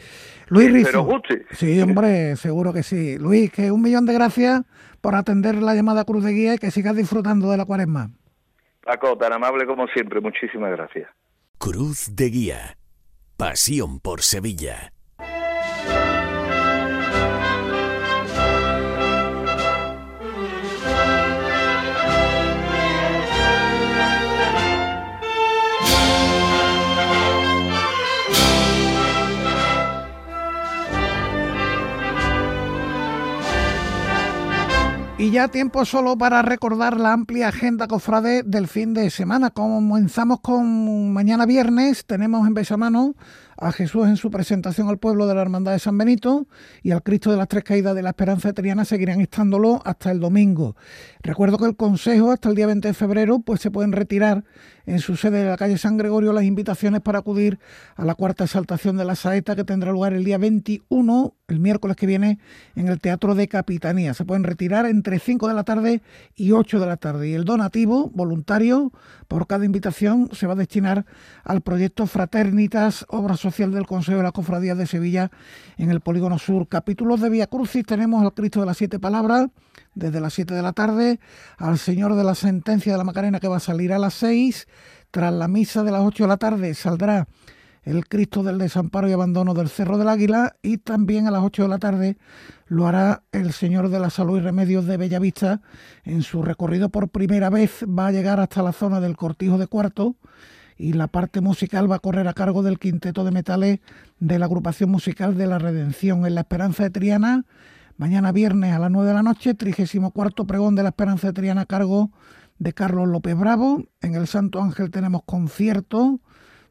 Luis 0.46 0.72
Rizo. 0.72 1.20
Sí, 1.50 1.80
hombre, 1.80 2.36
seguro 2.36 2.72
que 2.72 2.84
sí. 2.84 3.18
Luis, 3.18 3.50
que 3.50 3.72
un 3.72 3.82
millón 3.82 4.06
de 4.06 4.12
gracias 4.12 4.62
por 5.00 5.16
atender 5.16 5.56
la 5.56 5.74
llamada 5.74 6.04
Cruz 6.04 6.22
de 6.22 6.30
Guía 6.30 6.54
y 6.54 6.58
que 6.58 6.70
sigas 6.70 6.94
disfrutando 6.94 7.50
de 7.50 7.56
la 7.56 7.64
cuaresma. 7.64 8.12
Paco, 8.84 9.18
tan 9.18 9.32
amable 9.32 9.66
como 9.66 9.88
siempre, 9.88 10.20
muchísimas 10.20 10.70
gracias. 10.70 11.10
Cruz 11.58 12.14
de 12.14 12.26
Guía. 12.26 12.78
Pasión 13.36 13.98
por 13.98 14.22
Sevilla. 14.22 14.91
Y 35.22 35.30
ya 35.30 35.46
tiempo 35.46 35.84
solo 35.84 36.18
para 36.18 36.42
recordar 36.42 36.98
la 36.98 37.12
amplia 37.12 37.46
agenda 37.46 37.86
cofrade 37.86 38.42
del 38.42 38.66
fin 38.66 38.92
de 38.92 39.08
semana. 39.08 39.50
Comenzamos 39.50 40.40
con 40.40 41.12
mañana 41.12 41.46
viernes, 41.46 42.04
tenemos 42.06 42.44
en 42.44 42.54
Besamano 42.54 43.14
a 43.56 43.70
Jesús 43.70 44.08
en 44.08 44.16
su 44.16 44.32
presentación 44.32 44.88
al 44.88 44.98
pueblo 44.98 45.28
de 45.28 45.36
la 45.36 45.42
Hermandad 45.42 45.70
de 45.70 45.78
San 45.78 45.96
Benito 45.96 46.48
y 46.82 46.90
al 46.90 47.04
Cristo 47.04 47.30
de 47.30 47.36
las 47.36 47.46
Tres 47.46 47.62
Caídas 47.62 47.94
de 47.94 48.02
la 48.02 48.08
Esperanza 48.08 48.52
Triana 48.52 48.84
seguirán 48.84 49.20
estándolo 49.20 49.80
hasta 49.84 50.10
el 50.10 50.18
domingo. 50.18 50.74
Recuerdo 51.22 51.56
que 51.56 51.66
el 51.66 51.76
Consejo 51.76 52.32
hasta 52.32 52.48
el 52.48 52.56
día 52.56 52.66
20 52.66 52.88
de 52.88 52.94
febrero 52.94 53.38
pues 53.38 53.60
se 53.60 53.70
pueden 53.70 53.92
retirar 53.92 54.42
en 54.86 54.98
su 54.98 55.16
sede 55.16 55.44
de 55.44 55.50
la 55.50 55.56
calle 55.56 55.78
San 55.78 55.96
Gregorio 55.96 56.32
las 56.32 56.44
invitaciones 56.44 57.00
para 57.00 57.20
acudir 57.20 57.58
a 57.96 58.04
la 58.04 58.14
cuarta 58.14 58.44
exaltación 58.44 58.96
de 58.96 59.04
la 59.04 59.14
saeta 59.14 59.56
que 59.56 59.64
tendrá 59.64 59.92
lugar 59.92 60.12
el 60.12 60.24
día 60.24 60.38
21, 60.38 61.34
el 61.48 61.60
miércoles 61.60 61.96
que 61.96 62.06
viene, 62.06 62.38
en 62.76 62.88
el 62.88 63.00
Teatro 63.00 63.34
de 63.34 63.48
Capitanía. 63.48 64.14
Se 64.14 64.24
pueden 64.24 64.44
retirar 64.44 64.86
entre 64.86 65.18
5 65.18 65.48
de 65.48 65.54
la 65.54 65.64
tarde 65.64 66.02
y 66.34 66.52
8 66.52 66.80
de 66.80 66.86
la 66.86 66.96
tarde. 66.96 67.28
Y 67.28 67.34
el 67.34 67.44
donativo 67.44 68.10
voluntario 68.14 68.92
por 69.28 69.46
cada 69.46 69.64
invitación 69.64 70.30
se 70.32 70.46
va 70.46 70.54
a 70.54 70.56
destinar 70.56 71.06
al 71.44 71.60
proyecto 71.60 72.06
Fraternitas, 72.06 73.06
obra 73.08 73.36
social 73.36 73.72
del 73.72 73.86
Consejo 73.86 74.18
de 74.18 74.24
la 74.24 74.32
Cofradía 74.32 74.74
de 74.74 74.86
Sevilla 74.86 75.30
en 75.76 75.90
el 75.90 76.00
Polígono 76.00 76.38
Sur. 76.38 76.68
Capítulos 76.68 77.20
de 77.20 77.30
Vía 77.30 77.46
Crucis 77.46 77.84
tenemos 77.84 78.22
al 78.22 78.34
Cristo 78.34 78.60
de 78.60 78.66
las 78.66 78.76
Siete 78.76 78.98
Palabras 78.98 79.48
desde 79.94 80.20
las 80.20 80.34
7 80.34 80.54
de 80.54 80.62
la 80.62 80.72
tarde, 80.72 81.20
al 81.58 81.78
Señor 81.78 82.14
de 82.14 82.24
la 82.24 82.34
Sentencia 82.34 82.92
de 82.92 82.98
la 82.98 83.04
Macarena 83.04 83.40
que 83.40 83.48
va 83.48 83.58
a 83.58 83.60
salir 83.60 83.92
a 83.92 83.98
las 83.98 84.14
6 84.14 84.66
tras 85.10 85.32
la 85.32 85.46
misa 85.46 85.82
de 85.82 85.92
las 85.92 86.00
8 86.00 86.24
de 86.24 86.28
la 86.28 86.38
tarde 86.38 86.74
saldrá 86.74 87.28
el 87.82 88.06
Cristo 88.06 88.42
del 88.42 88.58
Desamparo 88.58 89.08
y 89.08 89.12
Abandono 89.12 89.54
del 89.54 89.68
Cerro 89.68 89.98
del 89.98 90.08
Águila 90.08 90.56
y 90.62 90.78
también 90.78 91.26
a 91.26 91.30
las 91.30 91.42
8 91.42 91.64
de 91.64 91.68
la 91.68 91.78
tarde 91.78 92.16
lo 92.66 92.86
hará 92.86 93.22
el 93.32 93.52
Señor 93.52 93.88
de 93.88 93.98
la 93.98 94.08
Salud 94.08 94.38
y 94.38 94.40
Remedios 94.40 94.86
de 94.86 94.96
Bellavista. 94.96 95.60
En 96.04 96.22
su 96.22 96.42
recorrido 96.42 96.88
por 96.88 97.08
primera 97.08 97.50
vez 97.50 97.84
va 97.84 98.06
a 98.06 98.12
llegar 98.12 98.40
hasta 98.40 98.62
la 98.62 98.72
zona 98.72 99.00
del 99.00 99.16
Cortijo 99.16 99.58
de 99.58 99.66
Cuarto 99.66 100.16
y 100.78 100.94
la 100.94 101.08
parte 101.08 101.40
musical 101.40 101.90
va 101.90 101.96
a 101.96 102.00
correr 102.00 102.28
a 102.28 102.34
cargo 102.34 102.62
del 102.62 102.78
quinteto 102.78 103.24
de 103.24 103.32
metales 103.32 103.80
de 104.18 104.38
la 104.38 104.46
agrupación 104.46 104.90
musical 104.90 105.36
de 105.36 105.46
la 105.46 105.58
Redención 105.58 106.24
en 106.24 106.36
la 106.36 106.42
Esperanza 106.42 106.84
de 106.84 106.90
Triana. 106.90 107.44
Mañana 107.98 108.32
viernes 108.32 108.72
a 108.72 108.78
las 108.78 108.90
9 108.90 109.08
de 109.08 109.14
la 109.14 109.22
noche, 109.22 109.54
34 109.54 110.46
pregón 110.46 110.74
de 110.74 110.82
la 110.82 110.88
Esperanza 110.88 111.32
Triana 111.32 111.62
a 111.62 111.66
cargo 111.66 112.10
de 112.58 112.72
Carlos 112.72 113.06
López 113.06 113.36
Bravo. 113.36 113.84
En 114.00 114.14
el 114.14 114.26
Santo 114.26 114.62
Ángel 114.62 114.90
tenemos 114.90 115.22
concierto 115.24 116.20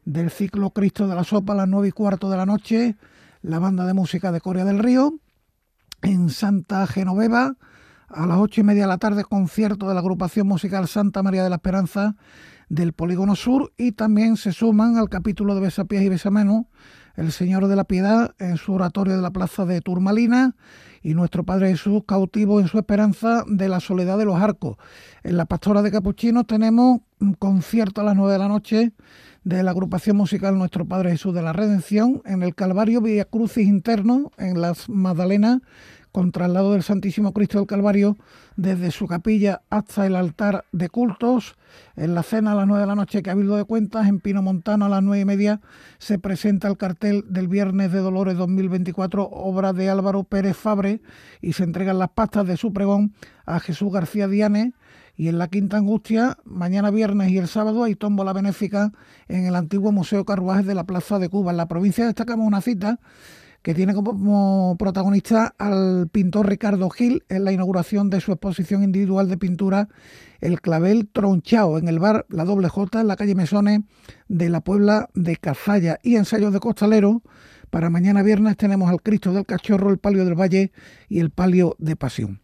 del 0.04 0.30
ciclo 0.30 0.70
Cristo 0.70 1.06
de 1.06 1.14
la 1.14 1.22
Sopa 1.22 1.52
a 1.52 1.56
las 1.56 1.68
nueve 1.68 1.88
y 1.88 1.92
cuarto 1.92 2.28
de 2.28 2.36
la 2.36 2.44
noche, 2.44 2.96
la 3.40 3.60
banda 3.60 3.86
de 3.86 3.94
música 3.94 4.32
de 4.32 4.40
Corea 4.40 4.64
del 4.64 4.80
Río. 4.80 5.14
En 6.02 6.28
Santa 6.28 6.86
Genoveva, 6.88 7.56
a 8.08 8.26
las 8.26 8.38
ocho 8.38 8.60
y 8.60 8.64
media 8.64 8.82
de 8.82 8.88
la 8.88 8.98
tarde, 8.98 9.22
concierto 9.22 9.86
de 9.86 9.94
la 9.94 10.00
agrupación 10.00 10.48
musical 10.48 10.88
Santa 10.88 11.22
María 11.22 11.44
de 11.44 11.50
la 11.50 11.56
Esperanza 11.56 12.16
del 12.68 12.94
Polígono 12.94 13.36
Sur 13.36 13.72
y 13.76 13.92
también 13.92 14.36
se 14.36 14.52
suman 14.52 14.96
al 14.96 15.08
capítulo 15.08 15.54
de 15.54 15.60
Besapiés 15.60 16.02
y 16.02 16.08
Besamanos 16.08 16.64
el 17.16 17.32
Señor 17.32 17.66
de 17.66 17.76
la 17.76 17.84
Piedad 17.84 18.34
en 18.38 18.56
su 18.56 18.72
oratorio 18.72 19.16
de 19.16 19.22
la 19.22 19.30
plaza 19.30 19.64
de 19.64 19.80
Turmalina 19.80 20.54
y 21.02 21.14
nuestro 21.14 21.44
Padre 21.44 21.70
Jesús 21.70 22.02
cautivo 22.06 22.60
en 22.60 22.68
su 22.68 22.78
esperanza 22.78 23.44
de 23.46 23.68
la 23.68 23.80
soledad 23.80 24.18
de 24.18 24.24
los 24.24 24.40
arcos. 24.40 24.76
En 25.22 25.36
la 25.36 25.46
Pastora 25.46 25.82
de 25.82 25.90
Capuchinos 25.90 26.46
tenemos 26.46 27.00
un 27.20 27.34
concierto 27.34 28.00
a 28.00 28.04
las 28.04 28.16
nueve 28.16 28.32
de 28.32 28.38
la 28.38 28.48
noche 28.48 28.92
de 29.44 29.62
la 29.62 29.72
agrupación 29.72 30.16
musical 30.16 30.56
Nuestro 30.56 30.86
Padre 30.86 31.10
Jesús 31.10 31.34
de 31.34 31.42
la 31.42 31.52
Redención 31.52 32.22
en 32.24 32.42
el 32.42 32.54
Calvario 32.54 33.00
Vía 33.00 33.24
Crucis 33.24 33.66
Interno 33.66 34.30
en 34.38 34.60
las 34.60 34.88
Magdalenas 34.88 35.60
con 36.12 36.30
traslado 36.30 36.72
del 36.72 36.82
Santísimo 36.82 37.32
Cristo 37.32 37.58
del 37.58 37.66
Calvario 37.66 38.16
desde 38.56 38.90
su 38.90 39.06
capilla 39.06 39.62
hasta 39.70 40.06
el 40.06 40.16
altar 40.16 40.64
de 40.72 40.88
cultos. 40.88 41.56
En 41.96 42.14
la 42.14 42.22
cena 42.22 42.52
a 42.52 42.54
las 42.54 42.66
nueve 42.66 42.82
de 42.82 42.86
la 42.86 42.94
noche, 42.94 43.22
Cabildo 43.22 43.56
de 43.56 43.64
Cuentas, 43.64 44.08
en 44.08 44.20
Pino 44.20 44.42
Montano 44.42 44.86
a 44.86 44.88
las 44.88 45.02
nueve 45.02 45.22
y 45.22 45.24
media, 45.24 45.60
se 45.98 46.18
presenta 46.18 46.68
el 46.68 46.76
cartel 46.76 47.24
del 47.28 47.48
Viernes 47.48 47.92
de 47.92 47.98
Dolores 48.00 48.36
2024, 48.36 49.28
obra 49.30 49.72
de 49.72 49.88
Álvaro 49.88 50.24
Pérez 50.24 50.56
Fabre, 50.56 51.00
y 51.40 51.54
se 51.54 51.64
entregan 51.64 51.98
las 51.98 52.10
pastas 52.10 52.46
de 52.46 52.56
su 52.56 52.72
pregón 52.72 53.14
a 53.46 53.60
Jesús 53.60 53.92
García 53.92 54.28
Diane. 54.28 54.74
Y 55.14 55.28
en 55.28 55.38
la 55.38 55.48
Quinta 55.48 55.76
Angustia, 55.76 56.38
mañana 56.44 56.90
viernes 56.90 57.30
y 57.30 57.38
el 57.38 57.46
sábado, 57.46 57.84
hay 57.84 57.94
tómbola 57.94 58.32
benéfica 58.32 58.92
en 59.28 59.44
el 59.44 59.54
antiguo 59.54 59.92
Museo 59.92 60.24
Carruajes 60.24 60.66
de 60.66 60.74
la 60.74 60.84
Plaza 60.84 61.18
de 61.18 61.28
Cuba. 61.28 61.50
En 61.50 61.58
la 61.58 61.68
provincia 61.68 62.06
destacamos 62.06 62.46
una 62.46 62.62
cita 62.62 62.98
que 63.62 63.74
tiene 63.74 63.94
como 63.94 64.76
protagonista 64.78 65.54
al 65.56 66.08
pintor 66.10 66.48
Ricardo 66.48 66.90
Gil 66.90 67.24
en 67.28 67.44
la 67.44 67.52
inauguración 67.52 68.10
de 68.10 68.20
su 68.20 68.32
exposición 68.32 68.82
individual 68.82 69.28
de 69.28 69.38
pintura 69.38 69.88
El 70.40 70.60
Clavel 70.60 71.08
Tronchao 71.08 71.78
en 71.78 71.88
el 71.88 72.00
bar 72.00 72.26
La 72.28 72.44
Doble 72.44 72.68
J 72.68 73.00
en 73.00 73.06
la 73.06 73.16
calle 73.16 73.36
Mesones 73.36 73.80
de 74.28 74.50
la 74.50 74.60
Puebla 74.60 75.08
de 75.14 75.36
Cazalla 75.36 75.98
y 76.02 76.16
ensayos 76.16 76.52
de 76.52 76.60
costalero. 76.60 77.22
Para 77.70 77.88
mañana 77.88 78.22
viernes 78.22 78.56
tenemos 78.56 78.90
al 78.90 79.00
Cristo 79.00 79.32
del 79.32 79.46
Cachorro, 79.46 79.90
el 79.90 79.98
Palio 79.98 80.24
del 80.24 80.38
Valle 80.38 80.72
y 81.08 81.20
el 81.20 81.30
Palio 81.30 81.76
de 81.78 81.96
Pasión. 81.96 82.41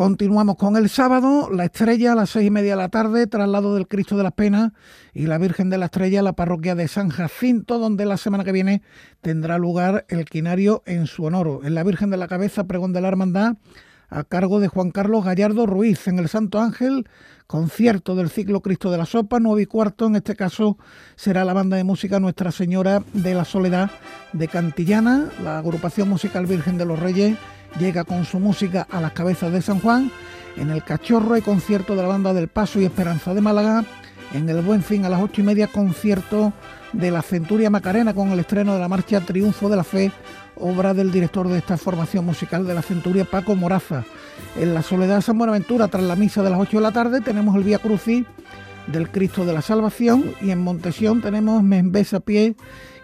Continuamos 0.00 0.56
con 0.56 0.78
el 0.78 0.88
sábado, 0.88 1.50
la 1.52 1.66
estrella 1.66 2.12
a 2.12 2.14
las 2.14 2.30
seis 2.30 2.46
y 2.46 2.50
media 2.50 2.70
de 2.70 2.78
la 2.78 2.88
tarde, 2.88 3.26
traslado 3.26 3.74
del 3.74 3.86
Cristo 3.86 4.16
de 4.16 4.22
las 4.22 4.32
Penas 4.32 4.72
y 5.12 5.26
la 5.26 5.36
Virgen 5.36 5.68
de 5.68 5.76
la 5.76 5.84
Estrella 5.84 6.20
a 6.20 6.22
la 6.22 6.32
parroquia 6.32 6.74
de 6.74 6.88
San 6.88 7.10
Jacinto, 7.10 7.78
donde 7.78 8.06
la 8.06 8.16
semana 8.16 8.42
que 8.42 8.52
viene 8.52 8.80
tendrá 9.20 9.58
lugar 9.58 10.06
el 10.08 10.24
quinario 10.24 10.82
en 10.86 11.06
su 11.06 11.24
honor. 11.24 11.60
En 11.64 11.74
la 11.74 11.82
Virgen 11.82 12.08
de 12.08 12.16
la 12.16 12.28
Cabeza, 12.28 12.64
pregón 12.64 12.94
de 12.94 13.02
la 13.02 13.08
Hermandad, 13.08 13.56
a 14.08 14.24
cargo 14.24 14.58
de 14.58 14.68
Juan 14.68 14.90
Carlos 14.90 15.22
Gallardo 15.22 15.66
Ruiz. 15.66 16.08
En 16.08 16.18
el 16.18 16.30
Santo 16.30 16.60
Ángel, 16.60 17.06
concierto 17.46 18.16
del 18.16 18.30
ciclo 18.30 18.62
Cristo 18.62 18.90
de 18.90 18.96
la 18.96 19.04
Sopa, 19.04 19.38
nueve 19.38 19.60
y 19.60 19.66
cuarto. 19.66 20.06
En 20.06 20.16
este 20.16 20.34
caso 20.34 20.78
será 21.14 21.44
la 21.44 21.52
banda 21.52 21.76
de 21.76 21.84
música 21.84 22.18
Nuestra 22.20 22.52
Señora 22.52 23.02
de 23.12 23.34
la 23.34 23.44
Soledad 23.44 23.90
de 24.32 24.48
Cantillana, 24.48 25.28
la 25.44 25.58
agrupación 25.58 26.08
musical 26.08 26.46
Virgen 26.46 26.78
de 26.78 26.86
los 26.86 26.98
Reyes 26.98 27.36
llega 27.78 28.04
con 28.04 28.24
su 28.24 28.38
música 28.38 28.86
a 28.90 29.00
las 29.00 29.12
cabezas 29.12 29.52
de 29.52 29.62
San 29.62 29.80
Juan. 29.80 30.10
En 30.56 30.70
el 30.70 30.82
Cachorro 30.82 31.34
hay 31.34 31.42
concierto 31.42 31.94
de 31.94 32.02
la 32.02 32.08
banda 32.08 32.32
del 32.32 32.48
Paso 32.48 32.80
y 32.80 32.84
Esperanza 32.84 33.34
de 33.34 33.40
Málaga. 33.40 33.84
En 34.32 34.48
el 34.48 34.62
Buen 34.62 34.82
Fin 34.82 35.04
a 35.04 35.08
las 35.08 35.20
ocho 35.20 35.40
y 35.40 35.44
media 35.44 35.66
concierto 35.66 36.52
de 36.92 37.10
la 37.10 37.22
Centuria 37.22 37.70
Macarena 37.70 38.14
con 38.14 38.30
el 38.30 38.40
estreno 38.40 38.74
de 38.74 38.80
la 38.80 38.88
marcha 38.88 39.20
Triunfo 39.20 39.68
de 39.68 39.76
la 39.76 39.84
Fe, 39.84 40.12
obra 40.56 40.94
del 40.94 41.10
director 41.10 41.48
de 41.48 41.58
esta 41.58 41.76
formación 41.76 42.24
musical 42.24 42.66
de 42.66 42.74
la 42.74 42.82
Centuria, 42.82 43.24
Paco 43.24 43.54
Moraza. 43.54 44.04
En 44.56 44.74
la 44.74 44.82
Soledad 44.82 45.16
de 45.16 45.22
San 45.22 45.38
Buenaventura, 45.38 45.88
tras 45.88 46.02
la 46.02 46.16
misa 46.16 46.42
de 46.42 46.50
las 46.50 46.60
8 46.60 46.76
de 46.78 46.82
la 46.82 46.92
tarde, 46.92 47.20
tenemos 47.20 47.54
el 47.56 47.64
Vía 47.64 47.78
Crucis 47.78 48.24
del 48.92 49.10
Cristo 49.10 49.44
de 49.44 49.52
la 49.52 49.62
Salvación 49.62 50.34
y 50.40 50.50
en 50.50 50.60
Montesión 50.60 51.20
tenemos 51.20 51.62
Membés 51.62 52.14
a 52.14 52.20
pie 52.20 52.54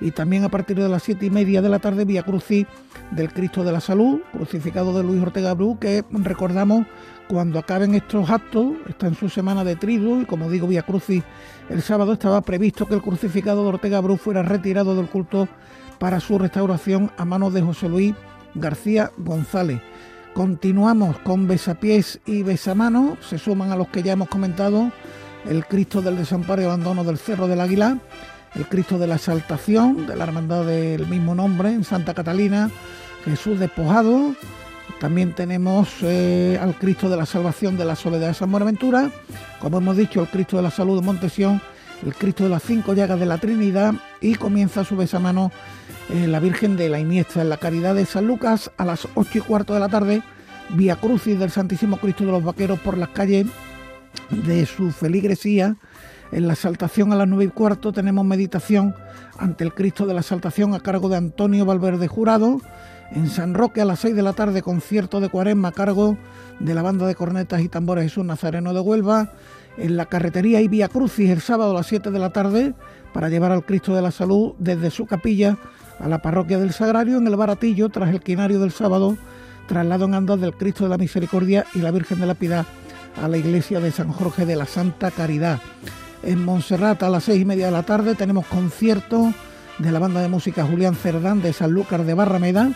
y 0.00 0.10
también 0.10 0.44
a 0.44 0.48
partir 0.48 0.76
de 0.76 0.88
las 0.88 1.02
siete 1.02 1.26
y 1.26 1.30
media 1.30 1.62
de 1.62 1.68
la 1.68 1.78
tarde 1.78 2.04
Vía 2.04 2.22
Crucis 2.22 2.66
del 3.10 3.32
Cristo 3.32 3.62
de 3.62 3.72
la 3.72 3.80
Salud, 3.80 4.20
crucificado 4.32 4.96
de 4.96 5.04
Luis 5.04 5.22
Ortega 5.22 5.54
Bru, 5.54 5.78
que 5.78 6.04
recordamos 6.10 6.86
cuando 7.28 7.58
acaben 7.58 7.94
estos 7.94 8.28
actos, 8.30 8.74
está 8.88 9.06
en 9.06 9.14
su 9.14 9.28
semana 9.28 9.64
de 9.64 9.76
trigo 9.76 10.20
y 10.20 10.26
como 10.26 10.50
digo 10.50 10.66
Vía 10.66 10.82
Crucis 10.82 11.22
el 11.68 11.82
sábado 11.82 12.12
estaba 12.12 12.40
previsto 12.40 12.86
que 12.86 12.94
el 12.94 13.02
crucificado 13.02 13.62
de 13.62 13.68
Ortega 13.68 14.00
Bru 14.00 14.16
fuera 14.16 14.42
retirado 14.42 14.96
del 14.96 15.06
culto 15.06 15.48
para 15.98 16.20
su 16.20 16.38
restauración 16.38 17.10
a 17.16 17.24
manos 17.24 17.54
de 17.54 17.62
José 17.62 17.88
Luis 17.88 18.14
García 18.54 19.10
González. 19.18 19.80
Continuamos 20.34 21.18
con 21.20 21.46
besapiés 21.46 22.20
y 22.26 22.42
besamanos, 22.42 23.18
se 23.26 23.38
suman 23.38 23.72
a 23.72 23.76
los 23.76 23.88
que 23.88 24.02
ya 24.02 24.12
hemos 24.12 24.28
comentado 24.28 24.92
el 25.48 25.66
Cristo 25.66 26.02
del 26.02 26.16
Desamparo 26.16 26.62
y 26.62 26.64
Abandono 26.64 27.04
del 27.04 27.18
Cerro 27.18 27.46
del 27.46 27.60
Águila, 27.60 27.98
el 28.54 28.66
Cristo 28.66 28.98
de 28.98 29.06
la 29.06 29.16
Exaltación 29.16 30.06
de 30.06 30.16
la 30.16 30.24
Hermandad 30.24 30.64
del 30.64 31.06
mismo 31.06 31.34
nombre 31.34 31.70
en 31.70 31.84
Santa 31.84 32.14
Catalina, 32.14 32.70
Jesús 33.24 33.58
despojado, 33.58 34.34
también 35.00 35.34
tenemos 35.34 35.88
eh, 36.02 36.58
al 36.60 36.74
Cristo 36.74 37.08
de 37.08 37.16
la 37.16 37.26
Salvación 37.26 37.76
de 37.76 37.84
la 37.84 37.96
Soledad 37.96 38.28
de 38.28 38.34
San 38.34 38.50
Buenaventura, 38.50 39.10
como 39.60 39.78
hemos 39.78 39.96
dicho, 39.96 40.22
el 40.22 40.28
Cristo 40.28 40.56
de 40.56 40.62
la 40.62 40.70
Salud 40.70 40.98
de 41.00 41.06
Montesión, 41.06 41.60
el 42.04 42.14
Cristo 42.14 42.44
de 42.44 42.50
las 42.50 42.62
Cinco 42.62 42.94
Llagas 42.94 43.20
de 43.20 43.26
la 43.26 43.38
Trinidad 43.38 43.94
y 44.20 44.34
comienza 44.34 44.80
a 44.80 44.84
su 44.84 44.96
vez 44.96 45.14
a 45.14 45.18
mano 45.18 45.52
eh, 46.10 46.26
la 46.26 46.40
Virgen 46.40 46.76
de 46.76 46.88
la 46.88 46.98
Iniesta 46.98 47.42
en 47.42 47.48
la 47.48 47.56
Caridad 47.56 47.94
de 47.94 48.06
San 48.06 48.26
Lucas 48.26 48.70
a 48.76 48.84
las 48.84 49.06
ocho 49.14 49.38
y 49.38 49.40
cuarto 49.40 49.74
de 49.74 49.80
la 49.80 49.88
tarde, 49.88 50.22
Vía 50.70 50.96
Crucis 50.96 51.38
del 51.38 51.50
Santísimo 51.50 51.98
Cristo 51.98 52.24
de 52.24 52.32
los 52.32 52.42
Vaqueros 52.42 52.78
por 52.80 52.98
las 52.98 53.10
calles 53.10 53.46
de 54.30 54.66
su 54.66 54.90
feligresía. 54.90 55.76
En 56.32 56.46
la 56.46 56.54
exaltación 56.54 57.12
a 57.12 57.16
las 57.16 57.28
nueve 57.28 57.44
y 57.44 57.48
cuarto 57.48 57.92
tenemos 57.92 58.24
meditación 58.24 58.94
ante 59.38 59.64
el 59.64 59.72
Cristo 59.72 60.06
de 60.06 60.14
la 60.14 60.20
Exaltación 60.20 60.74
a 60.74 60.80
cargo 60.80 61.08
de 61.08 61.16
Antonio 61.16 61.64
Valverde 61.64 62.08
Jurado. 62.08 62.60
En 63.12 63.28
San 63.28 63.54
Roque 63.54 63.80
a 63.80 63.84
las 63.84 64.00
seis 64.00 64.16
de 64.16 64.22
la 64.22 64.32
tarde 64.32 64.62
concierto 64.62 65.20
de 65.20 65.28
cuaresma 65.28 65.68
a 65.68 65.72
cargo 65.72 66.18
de 66.58 66.74
la 66.74 66.82
banda 66.82 67.06
de 67.06 67.14
cornetas 67.14 67.60
y 67.60 67.68
tambores 67.68 68.04
Jesús 68.04 68.24
Nazareno 68.24 68.74
de 68.74 68.80
Huelva. 68.80 69.32
En 69.78 69.96
la 69.96 70.06
carretería 70.06 70.60
y 70.60 70.68
Vía 70.68 70.88
Crucis 70.88 71.30
el 71.30 71.40
sábado 71.40 71.70
a 71.70 71.74
las 71.74 71.86
siete 71.86 72.10
de 72.10 72.18
la 72.18 72.30
tarde 72.30 72.74
para 73.12 73.28
llevar 73.28 73.52
al 73.52 73.64
Cristo 73.64 73.94
de 73.94 74.02
la 74.02 74.10
Salud 74.10 74.54
desde 74.58 74.90
su 74.90 75.06
capilla 75.06 75.56
a 76.00 76.08
la 76.08 76.20
parroquia 76.20 76.58
del 76.58 76.72
Sagrario 76.72 77.18
en 77.18 77.26
el 77.26 77.36
Baratillo 77.36 77.88
tras 77.88 78.10
el 78.10 78.20
quinario 78.20 78.58
del 78.58 78.72
sábado, 78.72 79.16
traslado 79.68 80.06
en 80.06 80.14
andas 80.14 80.40
del 80.40 80.54
Cristo 80.54 80.84
de 80.84 80.90
la 80.90 80.98
Misericordia 80.98 81.64
y 81.74 81.78
la 81.78 81.90
Virgen 81.90 82.18
de 82.20 82.26
la 82.26 82.34
Piedad 82.34 82.66
a 83.22 83.28
la 83.28 83.36
iglesia 83.36 83.80
de 83.80 83.90
San 83.90 84.12
Jorge 84.12 84.46
de 84.46 84.56
la 84.56 84.66
Santa 84.66 85.10
Caridad. 85.10 85.60
En 86.22 86.44
Montserrat 86.44 87.02
a 87.02 87.10
las 87.10 87.24
seis 87.24 87.42
y 87.42 87.44
media 87.44 87.66
de 87.66 87.72
la 87.72 87.82
tarde 87.82 88.14
tenemos 88.14 88.46
concierto 88.46 89.32
de 89.78 89.92
la 89.92 89.98
banda 89.98 90.20
de 90.20 90.28
música 90.28 90.64
Julián 90.64 90.94
Cerdán 90.94 91.42
de 91.42 91.52
San 91.52 91.70
Lucas 91.70 92.06
de 92.06 92.14
Barrameda. 92.14 92.70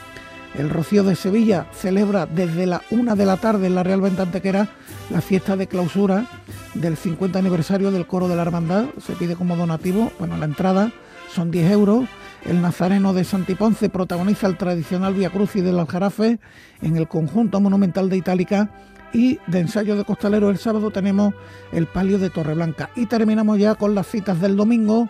El 0.55 0.71
Rocío 0.71 1.05
de 1.05 1.15
Sevilla 1.15 1.67
celebra 1.73 2.27
desde 2.27 2.67
la 2.67 2.83
una 2.91 3.15
de 3.15 3.27
la 3.27 3.37
tarde 3.37 3.67
en 3.67 3.75
la 3.75 3.83
Real 3.83 4.01
Venta 4.01 4.23
Antequera 4.23 4.69
la 5.11 5.21
fiesta 5.21 5.57
de 5.57 5.67
clausura 5.67 6.27
del 6.75 6.97
50 6.97 7.39
aniversario 7.39 7.91
del 7.91 8.07
coro 8.07 8.29
de 8.29 8.37
la 8.37 8.43
hermandad. 8.43 8.87
Se 9.05 9.15
pide 9.15 9.37
como 9.37 9.57
donativo, 9.57 10.13
bueno, 10.19 10.37
la 10.37 10.45
entrada 10.45 10.93
son 11.35 11.51
10 11.51 11.71
euros. 11.73 12.07
El 12.45 12.63
Nazareno 12.63 13.13
de 13.13 13.25
Santiponce 13.25 13.91
protagoniza 13.91 14.47
el 14.47 14.57
tradicional 14.57 15.15
Via 15.15 15.31
Crucis 15.31 15.63
del 15.63 15.79
Aljarafe 15.79 16.39
en 16.81 16.97
el 16.97 17.07
conjunto 17.07 17.61
monumental 17.61 18.09
de 18.09 18.17
Itálica 18.17 18.71
y 19.13 19.39
de 19.47 19.61
ensayo 19.61 19.97
de 19.97 20.05
costalero 20.05 20.51
el 20.51 20.59
sábado 20.59 20.91
tenemos 20.91 21.35
el 21.73 21.87
palio 21.87 22.19
de 22.19 22.31
Torreblanca 22.31 22.91
y 22.97 23.07
terminamos 23.07 23.59
ya 23.59 23.75
con 23.75 23.95
las 23.95 24.07
citas 24.07 24.41
del 24.41 24.57
domingo. 24.57 25.09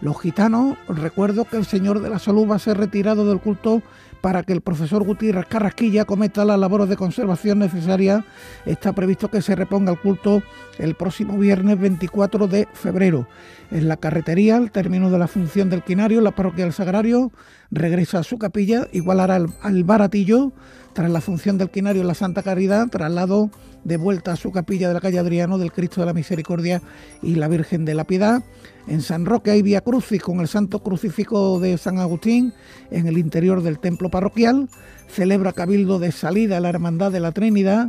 Los 0.00 0.20
gitanos, 0.20 0.76
recuerdo 0.88 1.44
que 1.44 1.56
el 1.56 1.64
Señor 1.64 2.00
de 2.00 2.10
la 2.10 2.18
Salud 2.18 2.50
va 2.50 2.56
a 2.56 2.58
ser 2.58 2.76
retirado 2.76 3.26
del 3.28 3.40
culto 3.40 3.82
para 4.22 4.44
que 4.44 4.54
el 4.54 4.62
profesor 4.62 5.02
Gutiérrez 5.02 5.46
Carrasquilla 5.46 6.06
cometa 6.06 6.46
las 6.46 6.58
labores 6.58 6.88
de 6.88 6.96
conservación 6.96 7.58
necesarias. 7.58 8.24
Está 8.64 8.92
previsto 8.94 9.28
que 9.28 9.42
se 9.42 9.54
reponga 9.54 9.92
el 9.92 9.98
culto 9.98 10.42
el 10.78 10.94
próximo 10.94 11.36
viernes 11.36 11.78
24 11.78 12.46
de 12.46 12.68
febrero. 12.72 13.26
En 13.72 13.88
la 13.88 13.96
carretería, 13.96 14.56
al 14.56 14.70
término 14.70 15.10
de 15.10 15.18
la 15.18 15.26
función 15.26 15.68
del 15.68 15.82
quinario, 15.82 16.20
la 16.20 16.30
parroquia 16.30 16.64
del 16.64 16.72
Sagrario 16.72 17.32
regresa 17.70 18.20
a 18.20 18.22
su 18.22 18.38
capilla, 18.38 18.86
igualará 18.92 19.34
al, 19.34 19.48
al 19.60 19.82
baratillo 19.82 20.52
tras 20.92 21.10
la 21.10 21.20
función 21.20 21.58
del 21.58 21.70
quinario 21.70 22.02
en 22.02 22.08
la 22.08 22.14
Santa 22.14 22.42
Caridad, 22.42 22.88
traslado 22.88 23.50
de 23.84 23.96
vuelta 23.96 24.32
a 24.32 24.36
su 24.36 24.52
capilla 24.52 24.88
de 24.88 24.94
la 24.94 25.00
calle 25.00 25.18
Adriano 25.18 25.58
del 25.58 25.72
Cristo 25.72 26.00
de 26.00 26.06
la 26.06 26.12
Misericordia 26.12 26.82
y 27.22 27.34
la 27.34 27.48
Virgen 27.48 27.84
de 27.84 27.94
la 27.94 28.04
Piedad. 28.04 28.42
En 28.86 29.00
San 29.00 29.26
Roque 29.26 29.50
hay 29.50 29.62
Vía 29.62 29.80
Crucis 29.80 30.22
con 30.22 30.40
el 30.40 30.48
Santo 30.48 30.82
Crucifijo 30.82 31.60
de 31.60 31.78
San 31.78 31.98
Agustín 31.98 32.52
en 32.90 33.06
el 33.06 33.18
interior 33.18 33.62
del 33.62 33.78
templo 33.78 34.10
parroquial. 34.10 34.68
Celebra 35.08 35.52
cabildo 35.52 35.98
de 35.98 36.12
salida 36.12 36.60
la 36.60 36.68
Hermandad 36.68 37.12
de 37.12 37.20
la 37.20 37.32
Trinidad 37.32 37.88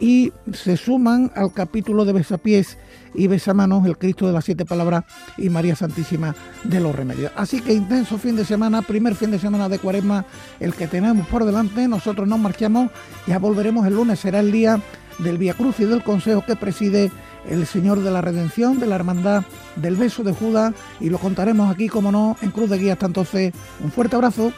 y 0.00 0.32
se 0.52 0.78
suman 0.78 1.30
al 1.36 1.52
capítulo 1.52 2.06
de 2.06 2.14
Besapiés 2.14 2.78
y 3.14 3.26
Besamanos, 3.26 3.84
el 3.84 3.98
Cristo 3.98 4.26
de 4.26 4.32
las 4.32 4.46
Siete 4.46 4.64
Palabras 4.64 5.04
y 5.36 5.50
María 5.50 5.76
Santísima 5.76 6.34
de 6.64 6.80
los 6.80 6.94
Remedios. 6.94 7.30
Así 7.36 7.60
que 7.60 7.74
intenso 7.74 8.16
fin 8.16 8.34
de 8.34 8.46
semana, 8.46 8.80
primer 8.80 9.14
fin 9.14 9.30
de 9.30 9.38
semana 9.38 9.68
de 9.68 9.78
Cuaresma, 9.78 10.24
el 10.58 10.72
que 10.72 10.86
tenemos 10.86 11.26
por 11.28 11.44
delante. 11.44 11.86
Nosotros 11.86 12.26
nos 12.26 12.38
marchamos, 12.38 12.90
ya 13.26 13.38
volveremos 13.38 13.86
el 13.86 13.94
lunes, 13.94 14.18
será 14.20 14.40
el 14.40 14.50
día 14.50 14.80
del 15.18 15.38
Via 15.38 15.54
Cruz 15.54 15.80
y 15.80 15.84
del 15.84 16.02
Consejo 16.02 16.44
que 16.44 16.56
preside 16.56 17.10
el 17.48 17.66
Señor 17.66 18.00
de 18.00 18.10
la 18.10 18.20
Redención, 18.20 18.78
de 18.78 18.86
la 18.86 18.96
Hermandad 18.96 19.44
del 19.76 19.96
Beso 19.96 20.22
de 20.22 20.32
Judas 20.32 20.74
y 21.00 21.10
lo 21.10 21.18
contaremos 21.18 21.70
aquí, 21.70 21.88
como 21.88 22.12
no, 22.12 22.36
en 22.42 22.50
Cruz 22.50 22.70
de 22.70 22.78
Guía 22.78 22.94
hasta 22.94 23.06
entonces. 23.06 23.52
Un 23.82 23.90
fuerte 23.90 24.16
abrazo. 24.16 24.52